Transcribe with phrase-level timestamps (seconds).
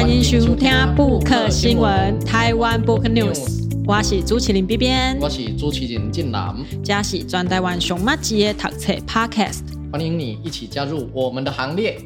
[0.00, 3.68] 欢迎收听布克新闻台湾 Book News。
[3.86, 9.60] 我是朱麒麟 B 编，我是朱麒麟晋南，这是专台湾熊麻吉的读册 Podcast。
[9.92, 12.00] 欢迎你一起加入我们的行列。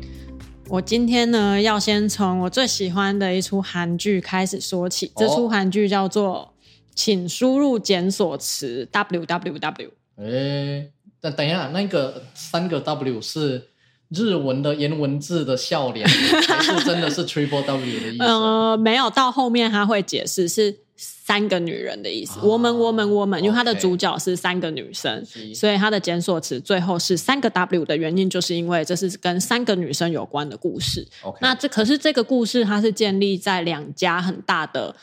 [0.68, 5.12] 我今天呢，要先从我最喜欢的一出韩剧开始说起。
[5.14, 6.52] 这出韩剧叫做
[6.96, 9.70] 《请输入检索词 www》。
[10.16, 10.88] 哎，
[11.20, 13.68] 等等一下，那个三个 W 是
[14.10, 16.06] 日文的颜文字的笑脸，
[16.48, 18.24] 还是真的是 Triple W 的意思？
[18.24, 22.38] 呃，没有，到后面他会解释是三个女人的意思。
[22.42, 31.06] 我们，我们，我们，因为它的主角是三个女生，所以它的检索词最后是三个 W 的原因，就是因为这是跟三个女生有关的故事。
[31.40, 34.94] 那这可是这个故事，它是建立在两家很大的。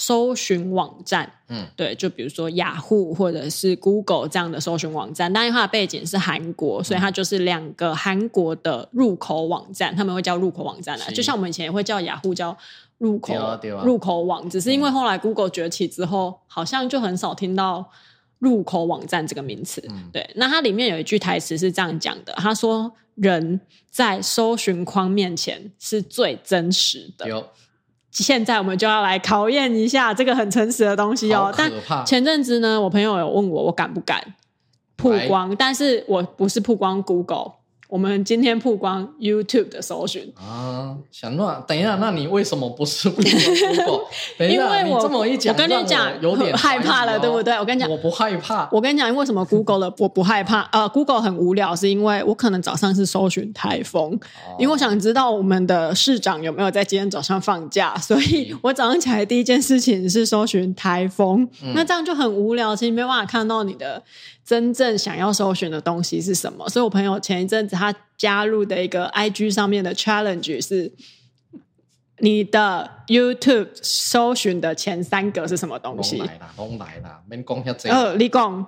[0.00, 12.56] 搜寻网站，嗯，对，就比如说雅虎或者是 Google 这样的搜寻网站，但因为它的背景是韩国，所以它就是两个韩国的入口网站，他们会叫入口网站啊，就像我们以前也会叫雅虎叫
[12.98, 13.34] 入口
[13.84, 17.90] 入口网，只是因为后来 Google 崛起之后，好像就很少听到
[18.38, 19.82] 入口网站这个名词。
[20.12, 27.26] 对，那它里面有一句台词是这样讲的，他说：“人在搜寻框面前是最真实的。”
[28.10, 31.52] 现在我们就要来考验一下这个很诚实的东西哦。
[31.56, 31.70] 但
[32.04, 34.22] 前阵子呢，我朋友有问我，我敢不敢
[34.96, 35.54] 曝光？
[35.56, 37.57] 但是我不是曝光 Google。
[37.88, 44.02] 我们今天曝光 YouTube 的搜寻啊，小诺，等一下，那你为什么不是 Google？
[44.38, 47.54] 因为我这么一讲，我跟你讲，有点害怕了，对不对？
[47.54, 48.68] 我跟你讲，我不害怕。
[48.70, 50.60] 我跟你讲，为什么 Google 的我不害怕？
[50.70, 54.12] 呃，Google 很无聊，是因为我可能早上是搜寻台风，
[54.58, 61.48] 因为我想知道我们的市长有没有在今天早上放假，所以我早上起来第一件事情是搜寻台风。
[61.74, 64.02] 那这样就很无聊，其实没办法看到你的。
[64.48, 66.66] 真正想要搜寻的东西是什么？
[66.70, 70.92] 所以我朋友前一阵子他加入的一个 IG 上面的 challenge 是，
[72.18, 76.18] 你的 YouTube 搜寻的前三个是什么东西？
[76.18, 77.88] 来啦，来啦，免讲遐济。
[77.88, 78.66] 呃，你讲，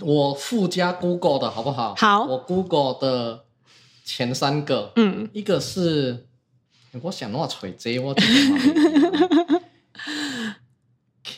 [0.00, 1.94] 我附加 Google 的好不好？
[1.96, 3.44] 好，我 Google 的
[4.04, 6.26] 前三个，嗯，一个是，
[7.02, 8.14] 我想弄锤子，我。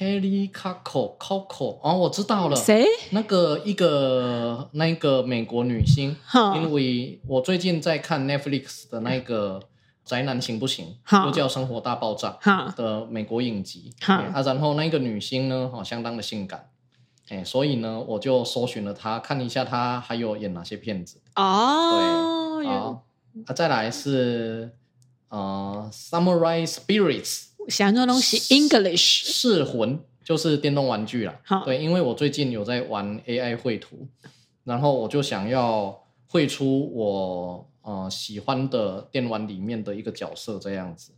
[0.02, 2.84] Kelly Coco Coco 哦，我知道了，谁？
[3.10, 6.16] 那个一个那个美国女星，
[6.56, 9.60] 因为我最近在看 Netflix 的那个
[10.04, 12.36] 《宅男行不行》，又叫《生活大爆炸》
[12.74, 16.68] 的美国影集，啊，然后那个女星呢，哦，相当的性感，
[17.28, 21.20] 哎，所以呢，我就搜寻了她，看一下她还有演哪些片子。
[21.36, 23.04] 哦，对，好，
[23.46, 24.72] 啊，再来是
[25.28, 27.51] 呃，Samurai Spirits。
[27.68, 31.40] 想做东西，English 噬魂就是电动玩具啦。
[31.44, 34.06] 好，对，因为我最近有在玩 AI 绘图，
[34.64, 41.12] 然后我就想要绘出我呃喜欢的电玩里面的一个角色这样子。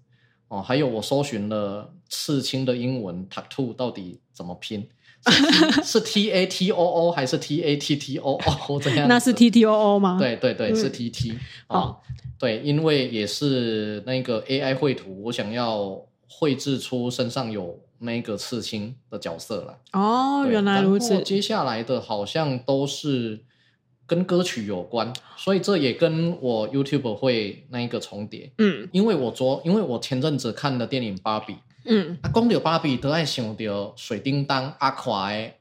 [0.48, 4.86] 哦，还有我搜寻了刺青的英文 tattoo 到底怎么拼？
[5.82, 8.38] 是 T A T O O 还是 T A T T O
[8.68, 9.08] O 这样？
[9.08, 10.18] 那是 T T O O 吗？
[10.18, 11.38] 对对对，是 T T。
[11.68, 11.96] 哦，
[12.38, 16.00] 对，因为也是那个 AI 绘图，我想要。
[16.28, 21.22] 绘制出身上有那个刺青的角色来哦，原来如此。
[21.22, 23.44] 接下来的好像都是
[24.06, 28.52] 跟歌曲有关，所以这也跟我 YouTube 会那一个重叠。
[28.58, 31.52] 嗯，因为我昨因为我前阵子看的电影《芭比》，
[31.84, 35.52] 嗯，啊，讲到芭比都爱想到水叮当阿垮的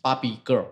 [0.00, 0.64] 芭比 Girl。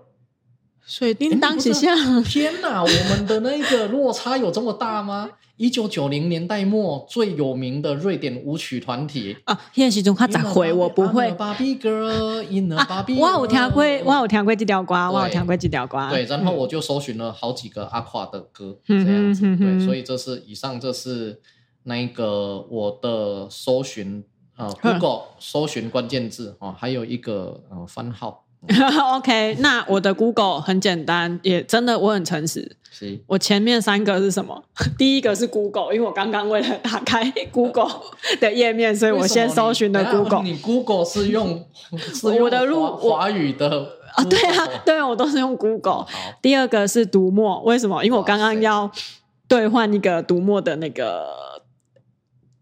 [0.84, 5.30] 水叮当是像天哪，我们的那个落差有这么大吗？
[5.60, 11.30] 一九九零年代末最有名的瑞典舞曲团体啊，现在其中他咋回我不会。
[11.32, 13.18] Barbie Girl，In a Barbie。
[13.18, 16.08] 我有听过，我有听过这条歌，我有听过这条歌。
[16.08, 19.54] 对，然后我就搜寻了好几个阿垮的歌，这样子。
[19.58, 21.42] 对，所以这是以上，这是
[21.82, 24.24] 那一个我的搜寻
[24.56, 28.46] 啊，Google 搜寻关键字啊，还有一个呃番号。
[29.16, 32.76] OK，那我的 Google 很简单，也真的我很诚实。
[33.26, 34.62] 我前面三个是什么？
[34.98, 37.90] 第一个是 Google，因为我刚刚为了打开 Google
[38.38, 40.42] 的页面，所以我先搜寻的 Google。
[40.42, 41.64] 你 Google 是用，
[42.22, 44.24] 我的路华语的啊？
[44.24, 46.04] 对啊，对，我都是用 Google。
[46.42, 48.04] 第二个是读墨，为什么？
[48.04, 48.90] 因为我刚刚要
[49.48, 51.49] 兑换一个读墨的那个。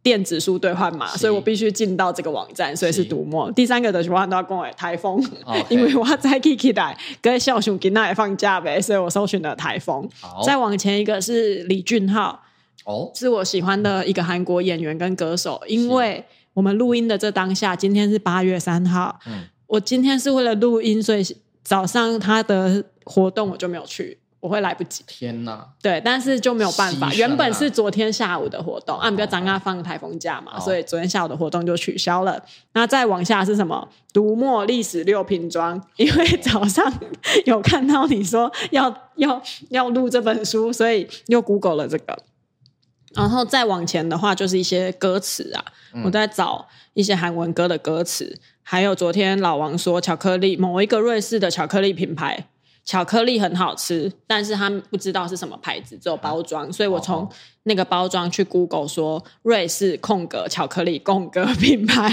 [0.08, 3.52] 电子书兑换码，所以我必须进到这个网站，所以是读墨。
[3.52, 5.22] 第三个的情况都要跟我台风.
[5.68, 10.08] 因为我要在 Kiki 台跟小熊给那里放假呗，所以我搜寻了台风。
[10.42, 12.40] 再往前一个是李俊浩，
[12.86, 15.60] 哦，是我喜欢的一个韩国演员跟歌手。
[15.66, 21.22] 因为我们录音的这当下，今天是八月三号，嗯，我今天是为了录音，所以
[21.62, 24.16] 早上他的活动我就没有去。
[24.40, 25.02] 我会来不及。
[25.06, 25.66] 天哪！
[25.82, 27.12] 对，但是就没有办法。
[27.14, 32.40] 原本是昨天下午的活动，啊，比较早啊放台风假嘛，所以昨天下午的活动就取消了。
[32.72, 33.88] 那再往下是什么？
[34.12, 36.92] 读墨历史六瓶装，因为早上
[37.46, 42.18] 有看到你说要要要录这本书，所以又 Google 了这个。
[43.14, 45.64] 然后再往前的话，就是一些歌词啊，
[46.04, 52.48] 我在找一些韩文歌的歌词，还有昨天老王说巧克力，某一个瑞士的巧克力品牌。
[52.88, 57.28] 巧克力很好吃，但是他们不知道是什么牌子，只有包装，所以我从
[57.64, 62.10] 那个包装去 Google 说瑞士空格巧克力空格品牌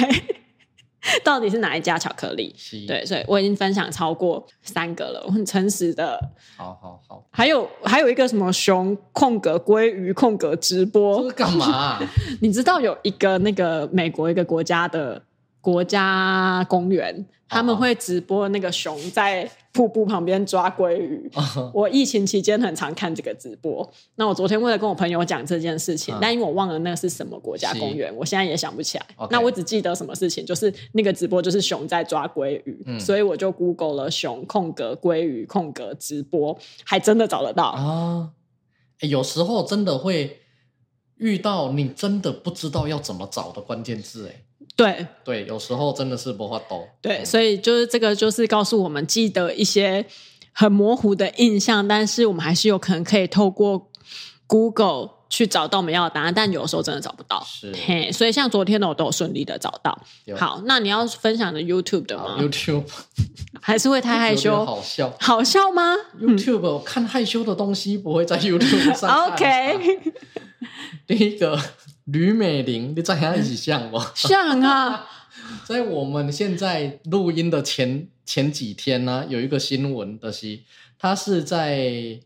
[1.24, 2.54] 到底是哪一家巧克力？
[2.86, 6.19] 对，所以我已经分享超过三个了，我很诚实的。
[6.57, 12.00] 好好好，还有还有一个什么熊空格鲑鱼空格直播，这是干嘛啊？
[12.42, 15.24] 你知道有一个那个美国一个国家的
[15.62, 19.50] 国家公园，他们会直播那个熊在。
[19.75, 21.69] 瀑布旁边抓鲑鱼，uh.
[21.74, 23.86] 我疫情期间很常看这个直播。
[24.16, 26.19] 那我昨天为了跟我朋友讲这件事情，uh.
[26.22, 29.06] 但因为我忘了那个是什么国家公园，我现在也想不起来。
[29.30, 38.31] 那我只记得什么事情，就是那个直播就是熊在抓鲑鱼，嗯、所以我就 Google 了熊空格鲑鱼空格直播，还真的找得到啊、
[39.01, 39.10] uh 欸。
[39.10, 40.39] 有时候真的会
[41.18, 44.42] 遇到你真的不知道要怎么找的关键字，哎。
[44.75, 46.86] 对对，有时候真的是不法抖。
[47.01, 50.06] 对，嗯、所以就是这个，就是告诉我们记得一些
[50.51, 53.89] 很模糊的印象，但是我们还是有可能可以透过
[54.48, 57.42] Google 去找到我们要的答案，但有时候真的找不到。
[57.45, 59.98] 是，嘿，所以像昨天的我都有顺利的找到。
[60.36, 62.83] 好，那你要分享的 YouTube 的吗？YouTube
[63.62, 64.66] 还是会太害羞？
[64.66, 65.13] 好笑？
[65.19, 69.10] 好笑吗？YouTube、嗯、看害羞的东西不会在 YouTube 上。
[69.31, 70.13] OK，
[71.07, 71.57] 第一个。
[72.06, 74.06] 吕美玲，你在哪里像我？
[74.16, 75.07] 像啊，
[75.66, 80.60] 在我们现在录音的前前几天呢，有一个新闻的是，
[81.00, 82.19] 他是在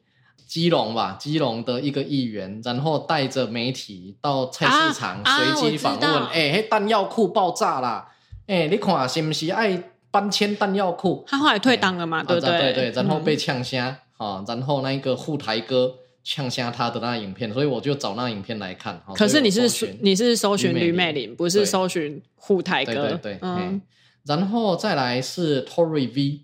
[0.46, 8.10] 基隆吧，基隆的一个议员，然后带着媒体到菜市场随机访问，哎、啊，那弹药库爆炸啦，
[8.48, 11.24] 哎，你看是不是爱搬迁弹药库？
[11.28, 12.60] 他后来退党了嘛，对不对？
[12.60, 13.80] 对对，然后被呛声
[14.18, 15.96] 啊，然后那个护台哥。
[16.32, 19.02] 呛下他的那影片，所以我就找那影片来看。
[19.16, 22.94] 可是你是你是搜寻吕美玲，不是搜寻护台哥。
[22.94, 23.82] 对对对，嗯。
[24.26, 26.42] 然后再来是 Tory V，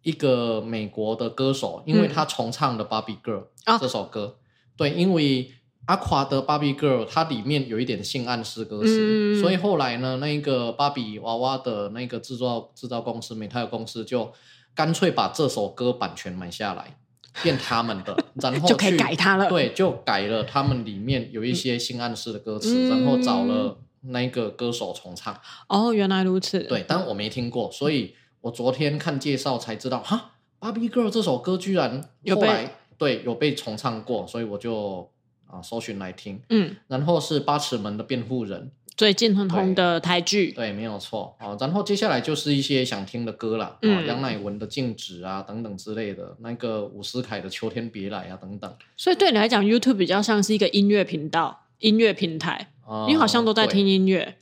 [0.00, 3.44] 一个美国的歌手，因为他重唱了《Barbie Girl》
[3.78, 4.38] 这首歌。
[4.74, 5.52] 对，因为
[5.84, 14.32] 阿垮的《Barbie Girl》它里面有一点性暗示歌词，所以后来呢，那个芭比娃娃的那个制造制造公司美泰尔公司就
[14.74, 16.96] 干脆把这首歌版权买下来。
[17.42, 19.48] 变他们的， 然后就可以改他了。
[19.48, 25.34] 对，就改了他们里面有一些性暗示的歌词，嗯、然后找了那个歌手重唱。
[25.68, 26.60] 哦，原来如此。
[26.64, 30.32] 对，但我没听过，所以我昨天看介绍才知道，哈，
[30.72, 35.10] 《Barbie Girl》这首歌居然后来对有被重唱过，所以我就
[35.46, 36.42] 啊搜寻来听。
[36.50, 38.72] 嗯，然后是八尺门的辩护人。
[38.96, 41.56] 最近很红的台剧，对，没有错啊。
[41.58, 48.74] 然后接下来就是一些想听的歌了，啊、嗯，杨乃文的《静止》啊，等等之类的，那个伍思凯的《秋天别来》啊，等等。
[48.96, 54.36] 所以对你来讲，YouTube 比较像是一个音乐频道、音乐平台，嗯、你好像都在听音乐。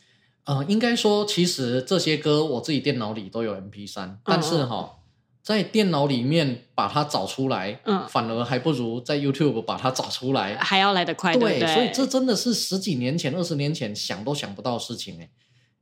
[0.45, 4.95] 呃，应该说，其实这些歌我自己电脑里都有 MP 三但是哈。
[4.95, 5.00] 嗯
[5.43, 15.31] 在电脑里面把它找出来，嗯，反而还不如在 YouTube 把它找出来还要来得快，对，对对，所以这真的是十几年前、二十年前想都想不到的事情哎。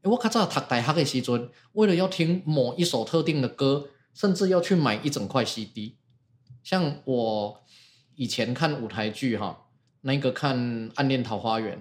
[0.05, 5.97] 我卡在读大学的时阵，为了要听某一首特定的歌，甚至要去买一整块 CD。
[6.63, 7.61] 像我
[8.15, 9.67] 以前看舞台剧哈，
[10.03, 10.57] 那个看
[10.95, 11.77] 《暗恋桃花源》，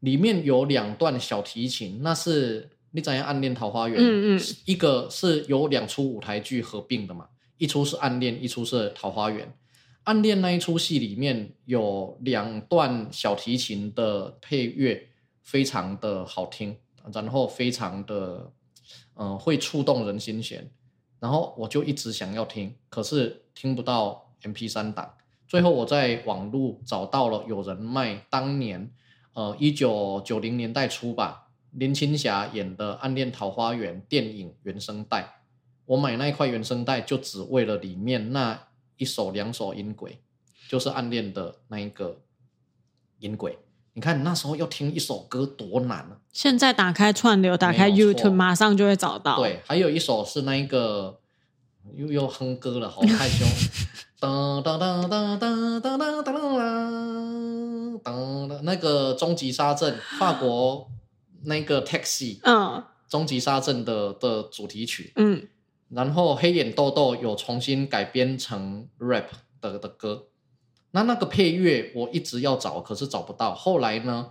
[0.00, 2.70] 里面有两段小提琴，那是。
[2.96, 4.00] 你怎样暗恋桃花源？
[4.00, 9.52] 嗯嗯，一个是有两出舞台剧合并的嘛，一出是暗恋，一出是桃花源。
[10.04, 15.08] 暗恋那一出戏里面有两段小提琴的配乐，
[15.42, 16.76] 非常的好听，
[17.12, 18.52] 然后非常的
[19.16, 20.70] 嗯、呃、会触动人心弦，
[21.18, 25.14] 然后我就一直想要听，可是听不到 M P 三档。
[25.48, 28.88] 最后我在网络找到了有人卖当年
[29.32, 31.43] 呃一九九零年代初吧。
[31.74, 35.40] 林青霞演的《暗恋桃花源》电影原声带，
[35.86, 40.20] 我买那一块原声带就只为了里面那一首两首音轨，
[40.68, 42.20] 就是暗恋的那一个
[43.18, 43.58] 音轨。
[43.94, 46.18] 你看你那时候要听一首歌多难啊！
[46.32, 49.36] 现在打开串流，打开 YouTube，马上就会找到。
[49.36, 51.20] 对，还有一首是那一个
[51.94, 53.44] 又又哼歌了，好害羞。
[54.20, 56.32] 哒哒哒哒哒哒哒哒哒
[58.02, 60.88] 哒，那个终极杀阵，法国。
[61.44, 65.48] 那个 Taxi，嗯，终极杀阵的的主题曲，嗯，
[65.88, 69.26] 然后黑眼豆豆有重新改编成 rap
[69.60, 70.28] 的的歌。
[70.92, 73.52] 那那个配乐我一直要找，可是找不到。
[73.52, 74.30] 后来呢，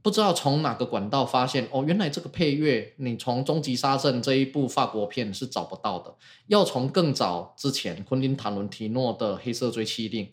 [0.00, 6.14] 不知道从哪个管道发现，哦，原来这个配乐你从《终极杀阵》这一部法国片是找不到的，
[6.46, 10.24] 要从更早之前昆汀塔伦提诺的《黑色追妻令》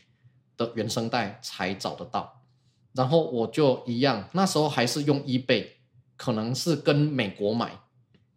[0.56, 2.42] 的原声带才找得到。
[2.94, 5.68] 然后我就一样，那时候还是用 eBay，
[6.24, 7.82] 可能是跟美国买，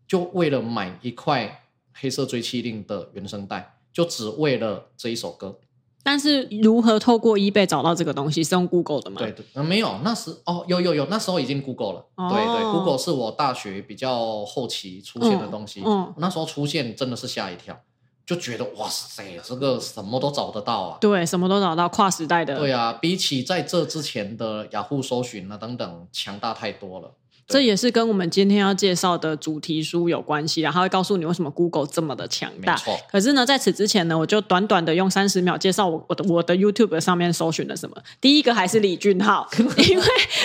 [0.08, 1.46] 就为了买一块
[1.92, 5.60] 《黑色追缉令》的原声带，就只为了这一首歌。
[6.02, 8.42] 但是如何透过 eBay 找到这个东西？
[8.42, 9.18] 是用 Google 的吗？
[9.20, 12.06] 对对，呃，没有，那时哦，有有有，那时候已经 Google 了。
[12.16, 15.82] 哦、对对，Google 是我大学比较后期出现的东西。
[15.86, 17.80] 嗯，嗯，那时候出现真的是吓一跳，
[18.26, 20.98] 就觉得哇塞，这个什么都找得到啊！
[21.00, 22.58] 对，什么都找到，跨时代的。
[22.58, 27.12] 对啊，比起在这之前的雅虎搜寻啊等等，强大太多了。
[27.48, 32.76] 这也是跟我们今天要介绍的主题书有关系，然后会告诉你为什么 Google 这么的强大。
[33.10, 37.96] 可是呢，在此之前呢，我就短短的用三十秒介绍我我的我的 YouTube 上面搜寻了什么。
[38.20, 40.04] 第一个还是李俊浩， 因为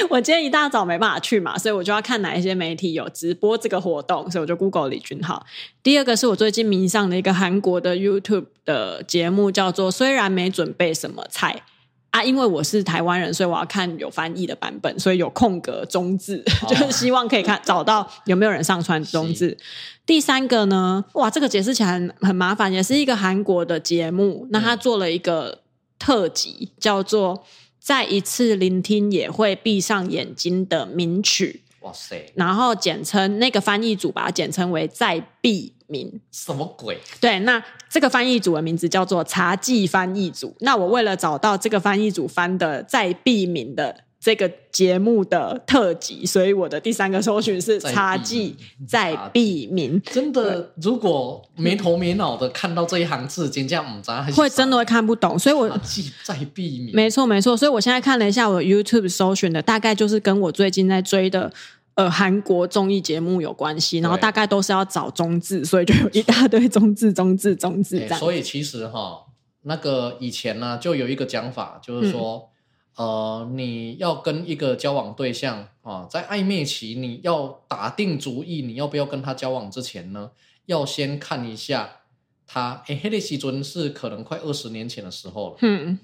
[0.09, 5.45] 我今天一大早没办法去嘛，所以我就要看哪一些媒体有直播这个活动，所以我就 Google 李俊浩。
[5.81, 11.63] 第二个是我最近迷上的一个韩国的 YouTube 的节目，叫做《虽然没准备什么菜》。
[12.11, 19.57] 啊，因为我是台湾人，所以我要看有翻译的版本，所以有空格中字，哦、 就是希望可以看找到有没有人上传中字。
[20.05, 25.59] 第三个呢，哇，这个解释起来很，很麻烦，也是一个韩国的节目，那他做了一个
[25.97, 27.37] 特辑，嗯、叫做
[27.79, 31.61] 《再一次聆听也会闭上眼睛的名曲》。
[31.81, 32.31] 哇塞！
[32.35, 36.97] 然后简称那个翻译组把它简称为“在币名”，什么鬼？
[37.19, 40.55] 对，那这个翻译组的名字叫做“茶记翻译组”。
[40.61, 48.55] 那我为了找到这个翻译组翻的“在币名”的这个节目的特辑，所以我的第三个搜寻是“茶记
[48.87, 49.99] 在避名”。
[50.05, 55.39] 真的，如果没头没脑的看到这一行字，真这样唔杂，会真的会看不懂。
[55.39, 57.57] 所以我，茶记在避名，没错没错。
[57.57, 61.51] 所以我现在看了一下我 YouTube 搜寻的，大概就是跟我最近在追的。
[61.95, 68.17] 呃，韩国综艺节目有关系，然后大概都是要找中字，所以就有一大堆中字、中字、中字这样。
[68.17, 69.19] 所以其实哈，
[69.63, 72.47] 那个以前呢，就有一个讲法，就是说，嗯、
[72.95, 80.31] 呃，你要跟一个交往对象啊，在暧昧期，你要打定主意，你要不要跟他交往之前呢，
[80.65, 82.01] 要先看一下
[82.45, 82.83] 他。
[82.87, 85.99] 哎，黑利西尊是可能快二十年前的时候了，嗯，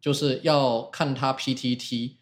[0.00, 2.12] 就是要看他 PTT。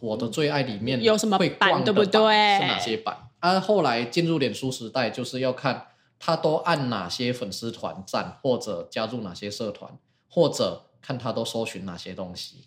[0.00, 2.58] 我的最爱里面有什么版，对不对？
[2.58, 3.28] 是哪些版？
[3.40, 5.88] 啊，后来进入脸书时代，就是要看
[6.18, 12.64] 他都按哪些粉丝团赞，或者加入哪些社团，或者看他都搜寻哪些东西，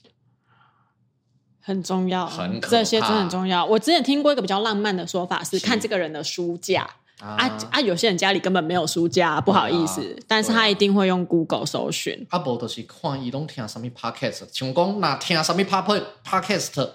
[1.63, 2.60] 很重要，很。
[2.62, 3.63] 这些真的很重要。
[3.65, 6.82] 我之前听过一个比较浪漫的说法，是看这个人的书架
[7.20, 7.79] 啊啊，啊！
[7.79, 12.27] 有些人家里根本没有书架，不好意思，啊、但是他一定会用 Google 搜寻。
[12.29, 16.89] 啊，不就是看伊拢听什么 Podcast，像讲那听什么 Podcast。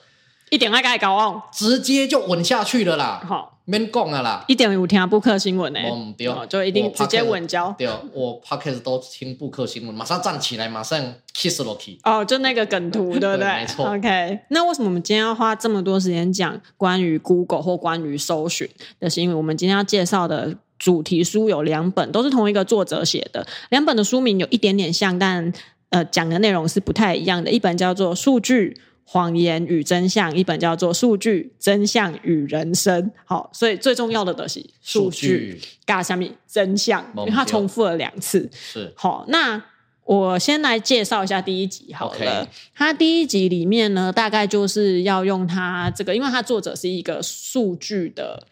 [0.50, 3.22] 一点爱该搞哦，直接就稳下去了啦。
[3.26, 4.42] 好，免讲啊啦。
[4.48, 5.78] 一点有听布克新闻呢？
[5.92, 7.70] 嗯，对，就一定直接稳交。
[7.76, 10.98] 对，我 podcast 都听布克新闻，马上站起来，马上
[11.34, 11.98] kiss 落去。
[12.02, 13.46] 哦，就那个梗图， 对不对？
[13.46, 13.94] 没错。
[13.94, 18.66] OK，那为什么我们今天要花这么多时间讲关于 Google 或关于搜寻？
[19.00, 23.46] 那是因为我们今天要介绍的主题书有两本，都是同一个作者写的。
[23.68, 25.52] 两本的书名有一点点像，但
[25.90, 27.50] 呃，讲的内容是不太一样的。
[27.50, 28.70] 一本叫做《数据》。
[29.10, 33.02] 谎言与真相，一本叫做《数据真相与人生》。
[33.24, 38.46] 好，所以最重要的东西，数据加下面真相，因为它重复了两次。
[38.52, 39.64] 是好，那
[40.04, 42.46] 我先来介绍一下第一集好了。
[42.74, 48.46] 它第一集里面呢，大概就是要用它这个，因为它作者是一个数据的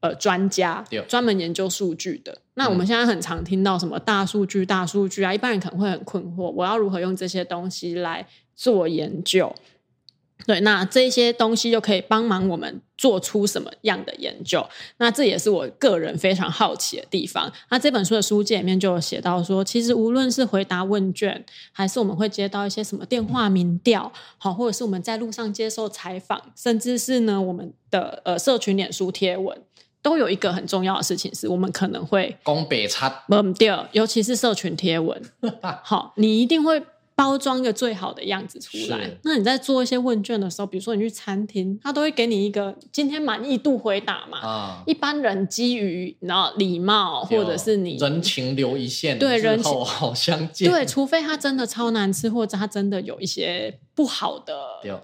[0.00, 2.38] 呃专家，专门研究数据的。
[2.54, 9.54] 那我们现在很常听到什么大数据、大数据啊，一般人可能会很困惑，我要如何用这些东西来做研究？
[10.46, 14.66] 对，那这些东西就可以帮忙我们做出什么样的研究？
[14.98, 17.52] 那这也是我个人非常好奇的地方。
[17.70, 29.56] 那这本书的书界里面就有写到说，其实无论是回答问卷，还是我们会接到一些什么电话民调，好，或者是我们在路上接受采访，甚至是呢我们的呃社群脸书贴文，
[30.02, 35.22] 都有一个很重要的事情，是我们可能会讲白贼，不对，尤其是社群贴文，
[35.82, 36.82] 好，你一定会。
[37.14, 39.10] 包装一个最好的样子出来。
[39.22, 44.38] 那你在做一些问卷的时候，比如说你去餐厅，他都会给你一个今天满意度回答嘛。
[44.38, 50.70] 啊，一般人基于然后礼貌，或者是你人情留一线，对，人情好相见。
[50.70, 54.54] 对，除非他真的超难吃，或者他真的有一些不好的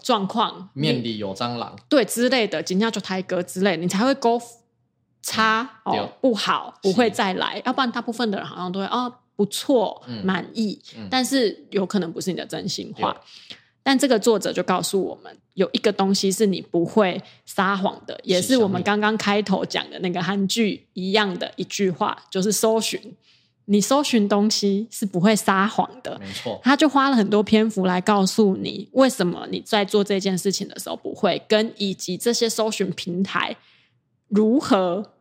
[0.03, 4.41] 状况，面里有蟑螂，对之类的，今天就抬哥之类，你才会勾
[5.23, 7.61] 差哦，不好，不会再来。
[7.67, 9.13] 要不然大部分的人好像都会哦。
[9.39, 13.17] 不错、嗯、满意、嗯，但是有可能不是你的真心话。
[13.85, 23.01] 但这个作者就告诉我们，有一个东西是你不会撒谎的，也是我们刚刚开头讲的那个韩剧一样的一句话，就是搜寻。
[23.67, 26.61] 你搜寻东西是不会撒谎的，没错。
[26.65, 33.57] 他就花了很多篇幅来告诉你，为什么你在做这件事情的时候不会，跟以及这些搜寻平台
[34.27, 35.13] 如何。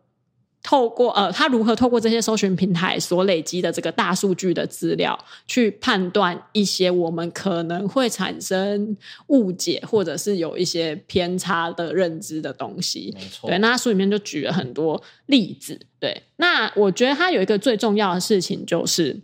[0.67, 8.97] 透过呃，他如何透过这些搜寻平台所累积的这个大数据的资料，去判断一些我们可能会产生
[9.27, 13.13] 误解，或者是有一些偏差的认知的东西。
[13.15, 15.79] 没错，对，那他书里面就举了很多例子。
[16.01, 19.17] 对，那我觉得他有一个最重要的事情就是。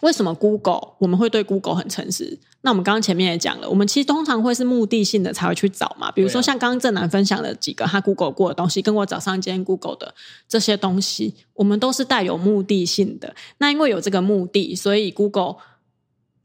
[0.00, 2.38] 为什么 Google 我们会对 Google 很诚实？
[2.64, 6.10] 那我们刚刚前面也讲了，我们其实通常会是目的性的才会去找嘛。
[6.10, 10.14] 比如说像刚刚正南分享的几个他 Google 过的东西，跟我早上今天 Google 的
[10.48, 13.36] 这些东西，我们都是带有目的性的。
[13.58, 15.56] 那因为有这个目的，所以 Google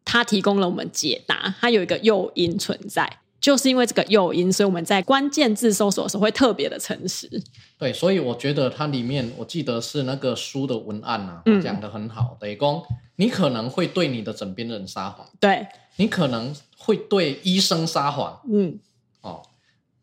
[0.03, 3.19] 它提供了我们解答，它有一个诱因存在。
[3.39, 7.41] 就是因为这个诱因，所以我们在关键字搜索的时候会特别的诚实。
[7.77, 12.35] 对，所以我觉得它里面，我记得是那个书的文案啊，嗯、讲的很好。
[12.38, 12.85] 等于说，
[13.15, 15.65] 你可能会对你的枕边人撒谎，对，
[16.00, 18.79] 你可能会对医生撒谎，嗯，
[19.22, 19.41] 哦，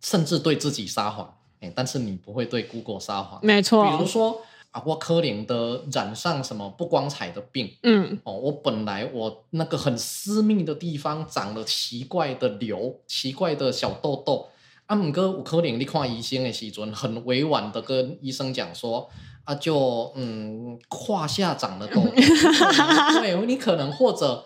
[0.00, 3.84] 甚至对自己撒谎，哎，但是你不会对 Google 撒谎，没错。
[3.84, 4.82] 比如说啊。
[4.84, 14.48] 我可怜的染上什么不光彩的病，嗯，哦，我本来我那个很私密的地方长了奇怪的瘤，奇怪的小痘痘，
[14.84, 19.08] 啊，姆哥，我可怜你看医生的时阵，很委婉的跟医生讲说，
[19.44, 22.10] 啊，就嗯，胯下长了痘痘，
[23.22, 24.44] 对，你可能或者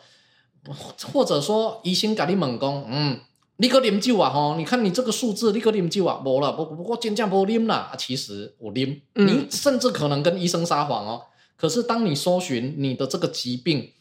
[1.12, 3.20] 或者说医生跟你猛攻，嗯。
[3.62, 4.30] 你可啉酒啊？
[4.30, 6.18] 吼，你看你这个数字，你可啉酒啊？
[6.24, 7.92] 无了，不不过真正不啉啦。
[7.98, 11.24] 其实我啉，你甚至可能跟医生撒谎哦。
[11.58, 13.92] 可是当你搜寻你的这个疾病，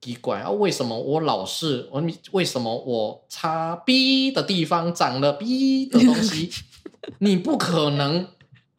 [0.00, 6.50] 奇怪啊，为什么我老是我为什么我擦 B 的地方长了 B 的东西？
[7.20, 8.28] 你不可能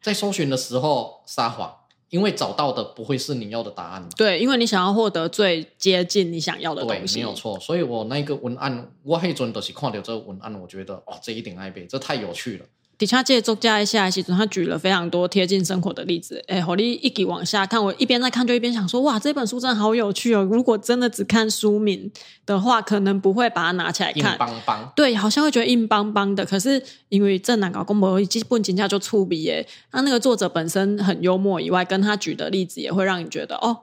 [0.02, 1.72] 在搜寻的时候撒谎。
[2.14, 4.08] 因为找到的不会是你要的答案。
[4.16, 7.14] 对，因为你想要获得最接近你想要的东西。
[7.16, 7.58] 对，没有错。
[7.58, 12.64] 所以我那个文案，我黑准都是看到这个文案，我觉得哦，这一点爱背，这太有趣了。
[12.96, 16.42] 底下这作家下来，其实他举了非常多贴近生活的例子。
[16.46, 20.42] 哎，火力一起往下看，我一边在看，就一边想说，哇，这本书真的好有趣哦！
[20.44, 22.10] 如果真的只看书名
[22.46, 24.32] 的话，可能不会把它拿起来看。
[24.32, 24.92] 硬邦邦。
[24.94, 26.46] 对，好像会觉得硬邦邦的。
[26.46, 29.66] 可是因为正南搞公博，基本评价就粗鄙耶。
[29.92, 33.78] 那那个作者本身很幽默以外，跟他举的例子也会让你觉得，哦，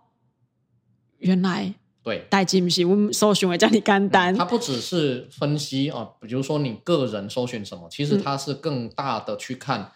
[1.20, 1.76] 原来。
[2.04, 4.36] 对，代金不是我们搜寻会叫你干单。
[4.36, 9.92] 它不只是分析啊，比如说你个人搜寻什么，其实它是更大的去看，啊、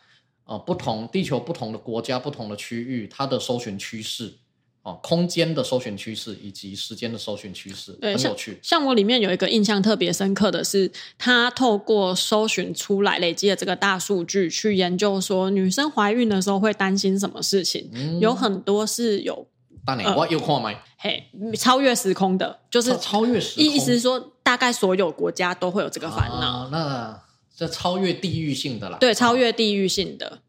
[0.53, 4.35] 呃，不同地球不同的国家不同的区域，它的搜寻趋势，
[4.83, 8.59] 啊，空间的搜寻趋势以及时间的搜寻趋势，很有趣。
[8.61, 19.47] 像，像我里面有一个印象特别深刻的是，他透过搜寻出来累积的这个大数据去研究说，女生怀孕的时候会担心什么事情，嗯、有很多是有。
[19.85, 20.73] 当年我又看吗？
[20.97, 23.63] 嘿，超越时空的，就是超，超越时空。
[23.63, 26.63] 意思是说，大概所有国家都会有这个烦恼。
[26.63, 27.21] 啊、那
[27.55, 28.97] 这超越地域性的啦。
[28.99, 30.39] 对，超越地域性的。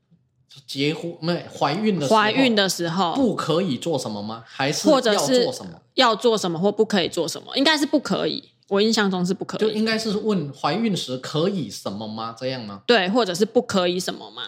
[0.66, 4.42] 结婚没怀孕的怀孕的时候不可以做什么吗？
[4.46, 5.83] 还是要做什么？
[5.94, 7.55] 要做什么或不可以做什么？
[7.57, 8.51] 应该是不可以。
[8.68, 9.61] 我印象中是不可以。
[9.61, 12.35] 就应该是问怀孕时可以什么吗？
[12.37, 12.83] 这样吗？
[12.87, 14.42] 对，或者是不可以什么吗？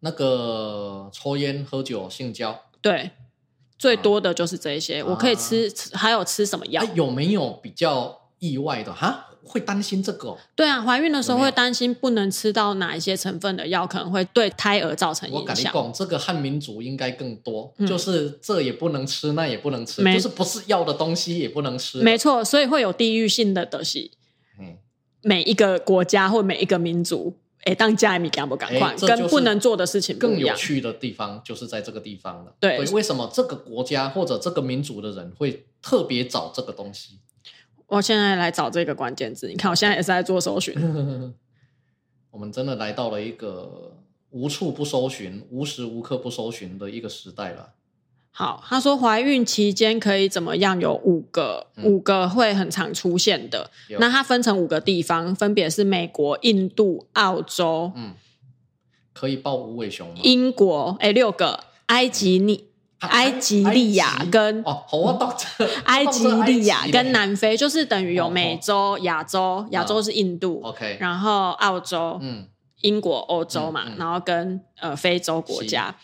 [0.00, 2.60] 那个抽烟、喝酒、性交。
[2.82, 3.12] 对。
[3.78, 6.82] 最多的就是这些，啊、我可以吃，还有吃什么药？
[6.94, 9.24] 有没有比较意外的哈？
[9.48, 10.36] 会担心这个？
[10.56, 15.40] 对啊，怀孕的时候会担心不能吃到哪一些成分的药，可能会对胎儿造成影响。
[15.40, 22.02] 我跟你讲，这个汉民族应该更多，嗯，就是这也不能吃，那也不能吃，就是不是药的东西也不能吃。
[22.02, 24.10] 没错，所以会有地域性的东西。
[24.58, 24.78] 嗯，
[25.22, 27.36] 每一个国家或每一个民族。
[27.66, 28.94] 哎，当家米赶不赶快？
[28.96, 30.16] 跟不能做的事情。
[30.18, 32.54] 更有趣的地方就是在这个地方了。
[32.60, 37.18] 对，为什么这个国家或者这个民族的人会特别找这个东西？
[37.88, 39.48] 我现在来找这个关键字。
[39.48, 40.74] 你看，我现在也是在做搜寻。
[42.30, 43.96] 我们真的来到了一个
[44.30, 47.72] 无处不搜寻、无时无刻不搜寻的一个时代了。
[48.38, 50.78] 好，他说怀孕期间可以怎么样？
[50.78, 53.70] 有五个，嗯、五个会很常出现的。
[53.98, 57.90] 那它分成五个地方，分别是美国、印度、澳洲。
[57.96, 58.12] 嗯，
[59.14, 60.16] 可以抱无尾熊吗？
[60.22, 61.60] 英国，哎，六个。
[61.86, 62.64] 埃及尼、
[63.00, 65.66] 嗯、埃及利亚跟哦，好啊，到这。
[65.84, 70.60] 埃及利亚跟南非，就是等于有美洲、亚洲，亚洲是印度。
[70.62, 72.46] OK，然后澳洲，嗯，
[72.82, 75.96] 英国、欧洲嘛，然后跟呃非洲国家。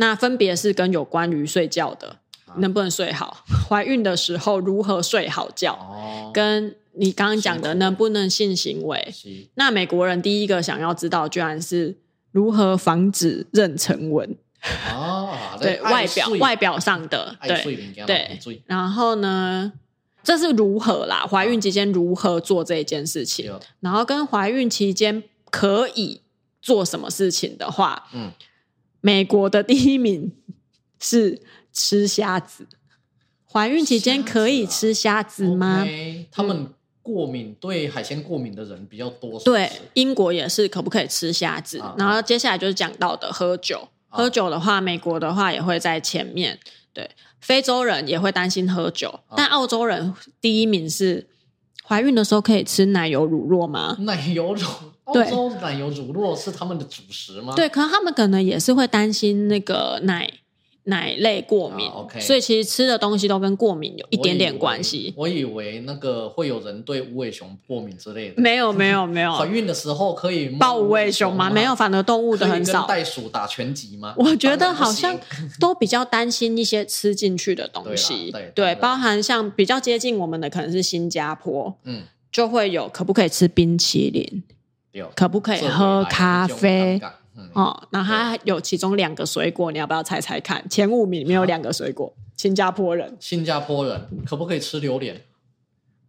[0.00, 2.16] 那分别是跟有关于睡觉的
[2.56, 9.14] 能不能睡好， 怀孕的时候如何睡好觉，哦、跟你刚刚讲的能不能性行为。
[9.54, 11.96] 那美国人第一个想要知道，居然是
[12.32, 14.36] 如何防止妊娠纹。
[14.92, 18.62] 哦，对外表外表上的，对对。
[18.66, 19.72] 然后呢，
[20.24, 21.26] 这是如何啦？
[21.30, 23.52] 怀孕期间如何做这件事情？
[23.52, 26.22] 啊、然后跟怀孕期间可以
[26.60, 28.32] 做什么事情的话，嗯，
[29.00, 30.32] 美国的第一名
[31.00, 32.66] 是吃虾子。
[33.50, 35.84] 怀孕期间可以吃虾子吗？
[35.84, 36.68] 子啊 okay, 他们
[37.02, 39.40] 过敏，对海鲜过敏的人比较多？
[39.40, 41.78] 对，英国也是可不可以吃虾子？
[41.80, 43.88] 啊、然后接下来就是讲到的喝酒。
[44.10, 46.58] 喝酒的话，美国的话也会在前面。
[46.92, 51.26] 对，非洲人也会担心喝酒，啊、但澳洲人第一名是
[51.84, 53.96] 怀孕的时候可以吃奶油乳酪吗？
[54.00, 54.66] 奶油乳，
[55.08, 57.54] 澳洲奶油乳酪是他们的主食吗？
[57.56, 60.30] 对，可能他们可能也是会担心那个奶。
[60.84, 65.12] 奶类过敏，啊 okay、所以其实吃的东西都跟过敏有一点点关系。
[65.18, 68.40] 我以为那个会有人对无尾熊过敏之类的。
[68.40, 69.30] 没有没有没有。
[69.36, 71.50] 怀孕的时候可以抱无尾熊吗？
[71.50, 72.86] 没有，反而动物的很少。
[72.86, 74.14] 袋鼠打拳击吗？
[74.16, 75.14] 我觉得好像
[75.60, 78.30] 都比较担心一些吃进去的东西。
[78.32, 84.42] 对，对，包含像比较接近我们的可能是新加坡，嗯，就会有可不可以吃冰淇淋？
[84.98, 87.00] 有，可不可以喝咖啡？
[87.54, 90.68] 哦，那它有其中两个水果，你要不要猜猜看？
[90.68, 95.24] 前五名里面有两个水果，新加坡人，新加坡人可不可以吃榴莲？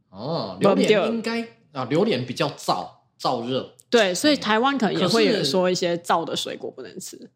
[0.10, 2.88] 哦，榴莲应该啊，榴莲比较燥
[3.22, 7.30] 燥热，对，所以台湾可能也会有人说一些燥的水果不能吃。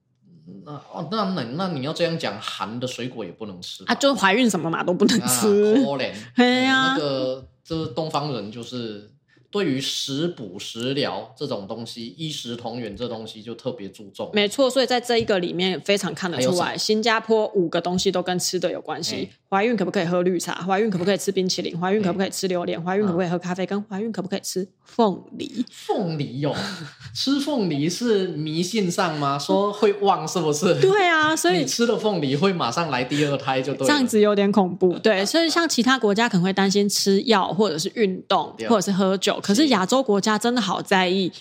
[0.65, 3.93] 那哦，那那那你要这样讲，寒的水果也不能吃啊？
[3.93, 9.12] 就是怀孕什么嘛都不能吃，榴莲， 哎呀，那个这东方人就是。
[9.53, 14.31] 对于食补食疗这种东西，衣食同源这东西就特别注重。
[14.33, 19.29] 没错，所以在这一个里面非常看得出来，新加坡五个东西都跟吃的有关系。
[19.53, 20.55] 怀孕可不可以喝绿茶？
[20.65, 21.79] 怀孕可不可以吃冰淇淋？
[21.79, 22.83] 怀孕可不可以吃榴莲？
[22.83, 23.63] 怀孕可不可以喝咖啡？
[23.67, 25.63] 跟怀孕可不可以吃凤梨？
[25.69, 26.55] 凤梨哟，
[27.13, 29.37] 吃凤梨是迷信上吗？
[29.37, 30.81] 说会旺是不是？
[30.81, 33.85] 对啊，所以你吃了凤梨会马上来第二胎就对。
[33.85, 34.97] 这样子有点恐怖。
[35.03, 41.31] 对，所以像其他国家可能会担心吃药或者是运动或者是喝酒，可是亚洲国家真的好在意。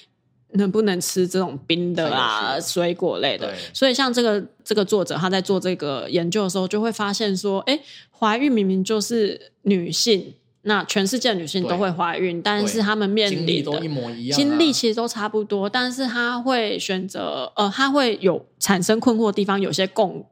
[0.55, 3.55] 能不能吃这种冰的啊，水果类的？
[3.73, 20.27] 所以像这个这个作者他在做这个研究的时候，就会发现说，哎，怀孕明明就是女性，那全世界女性都会怀孕，但是她们面临的经历都一模一样，经历其实都差不多，但是她会选择，呃，她会有产生困惑的地方，有些共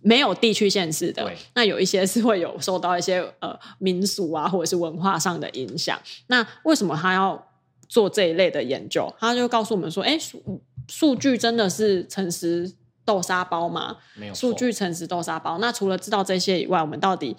[0.00, 5.98] 没有地区限制的，那有一些是会有受到一些呃民俗啊或者是文化上的影响。
[6.26, 7.46] 那为什么她要？
[7.88, 12.72] 做这一类的研究，他就告诉我们说：“哎，数数据真的是诚实
[13.04, 13.96] 豆沙包吗？
[14.14, 15.58] 没有，数据诚实豆沙包。
[15.58, 17.36] 那除了知道这些以外，我们到底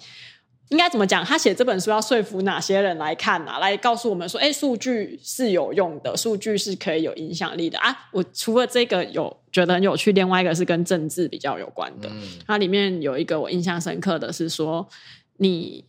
[0.68, 1.24] 应该怎么讲？
[1.24, 3.58] 他写这本书要说服哪些人来看呢、啊？
[3.58, 8.08] 来告诉我们说：哎，数据是有用的，数据是可以有影响力的啊！
[8.12, 12.08] 我除了这个有觉得很有趣，另外一个是跟政治比较有关的。
[12.10, 14.88] 嗯、它里面有一个我印象深刻的是说，
[15.36, 15.84] 你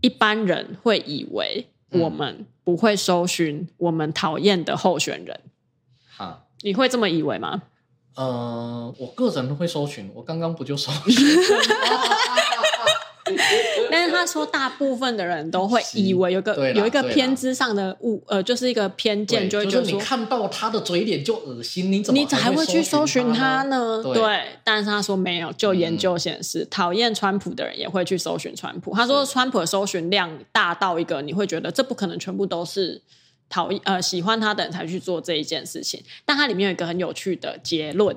[0.00, 5.40] 一般人会以为。”我们不会搜寻我们讨厌的候选人，
[6.16, 7.62] 哈，你会这么以为吗？
[8.16, 11.14] 呃，我个人会搜寻，我刚刚不就搜寻？
[13.90, 24.02] 但是他说，大部分的人都会以为有个有一个偏执上的误，呃，就是一个偏见，就会觉得说，你看到他的嘴脸就恶心，你怎么你还会去搜寻他呢？
[24.02, 28.94] 对，但是他说没有，就研究显示，讨厌川普的人也会去搜寻川普。
[28.94, 33.00] 他说，川普的搜寻量大到一个，你会觉得这不可能全部都是
[33.48, 36.02] 讨厌呃喜欢他的人才去做这一件事情。
[36.26, 38.14] 但它里面有一个很有趣的结论。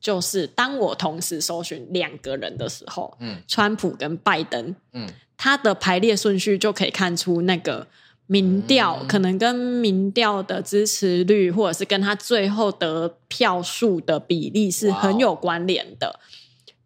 [0.00, 7.86] 就是当我同时搜寻两个人的时候，嗯，川普跟拜登，嗯，他的排列顺序就可以看出那个
[8.26, 16.18] 民调、嗯、可能跟民调的支持率，或者是跟他最后得票数的比例是很有关联的。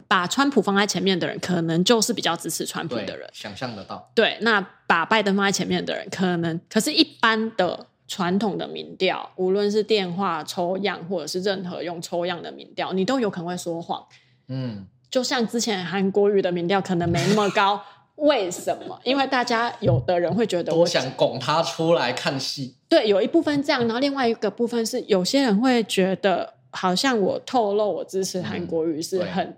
[0.08, 4.10] 把川普放在前面的人，可能就是比较支持川普的人，想象得到。
[4.14, 7.86] 对，那把拜登放在前面的人，可能可是一般的。
[8.06, 14.04] 传统的民调，无论是电话抽样，或者是任何用抽样的民调，你都有可能会说谎。
[14.48, 17.80] 嗯，就像之前韩国语的民调可能没那么高，
[18.16, 19.00] 为什么？
[19.04, 22.76] 因为大家有的人会觉得我，想拱他出来看戏。
[22.88, 29.44] 对，有一部分这样，然后另外一个部分是，有些人会觉得，好像我透露我支持韩国语是很。
[29.46, 29.56] 嗯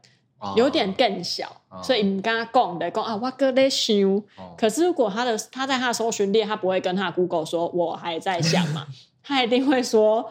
[0.56, 3.96] 有点更小，哦、所以你跟他讲的讲啊，我哥在想。
[4.36, 8.86] 哦、可是如果他的他在他的搜寻列，他不会跟他 Google 说我还在想嘛，
[9.22, 10.30] 他一定会说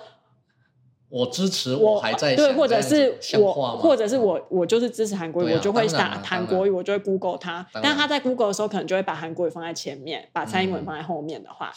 [1.10, 7.65] 我支持我还在对，或者是我，或者是我，我就是支持韩国语，我就会打韩国语，我就会 Google 他。
[7.74, 11.41] 但他在 Google 的时候，可能就会把韩国语放在前面，把蔡英文放在后面。
[11.41, 11.72] 的话，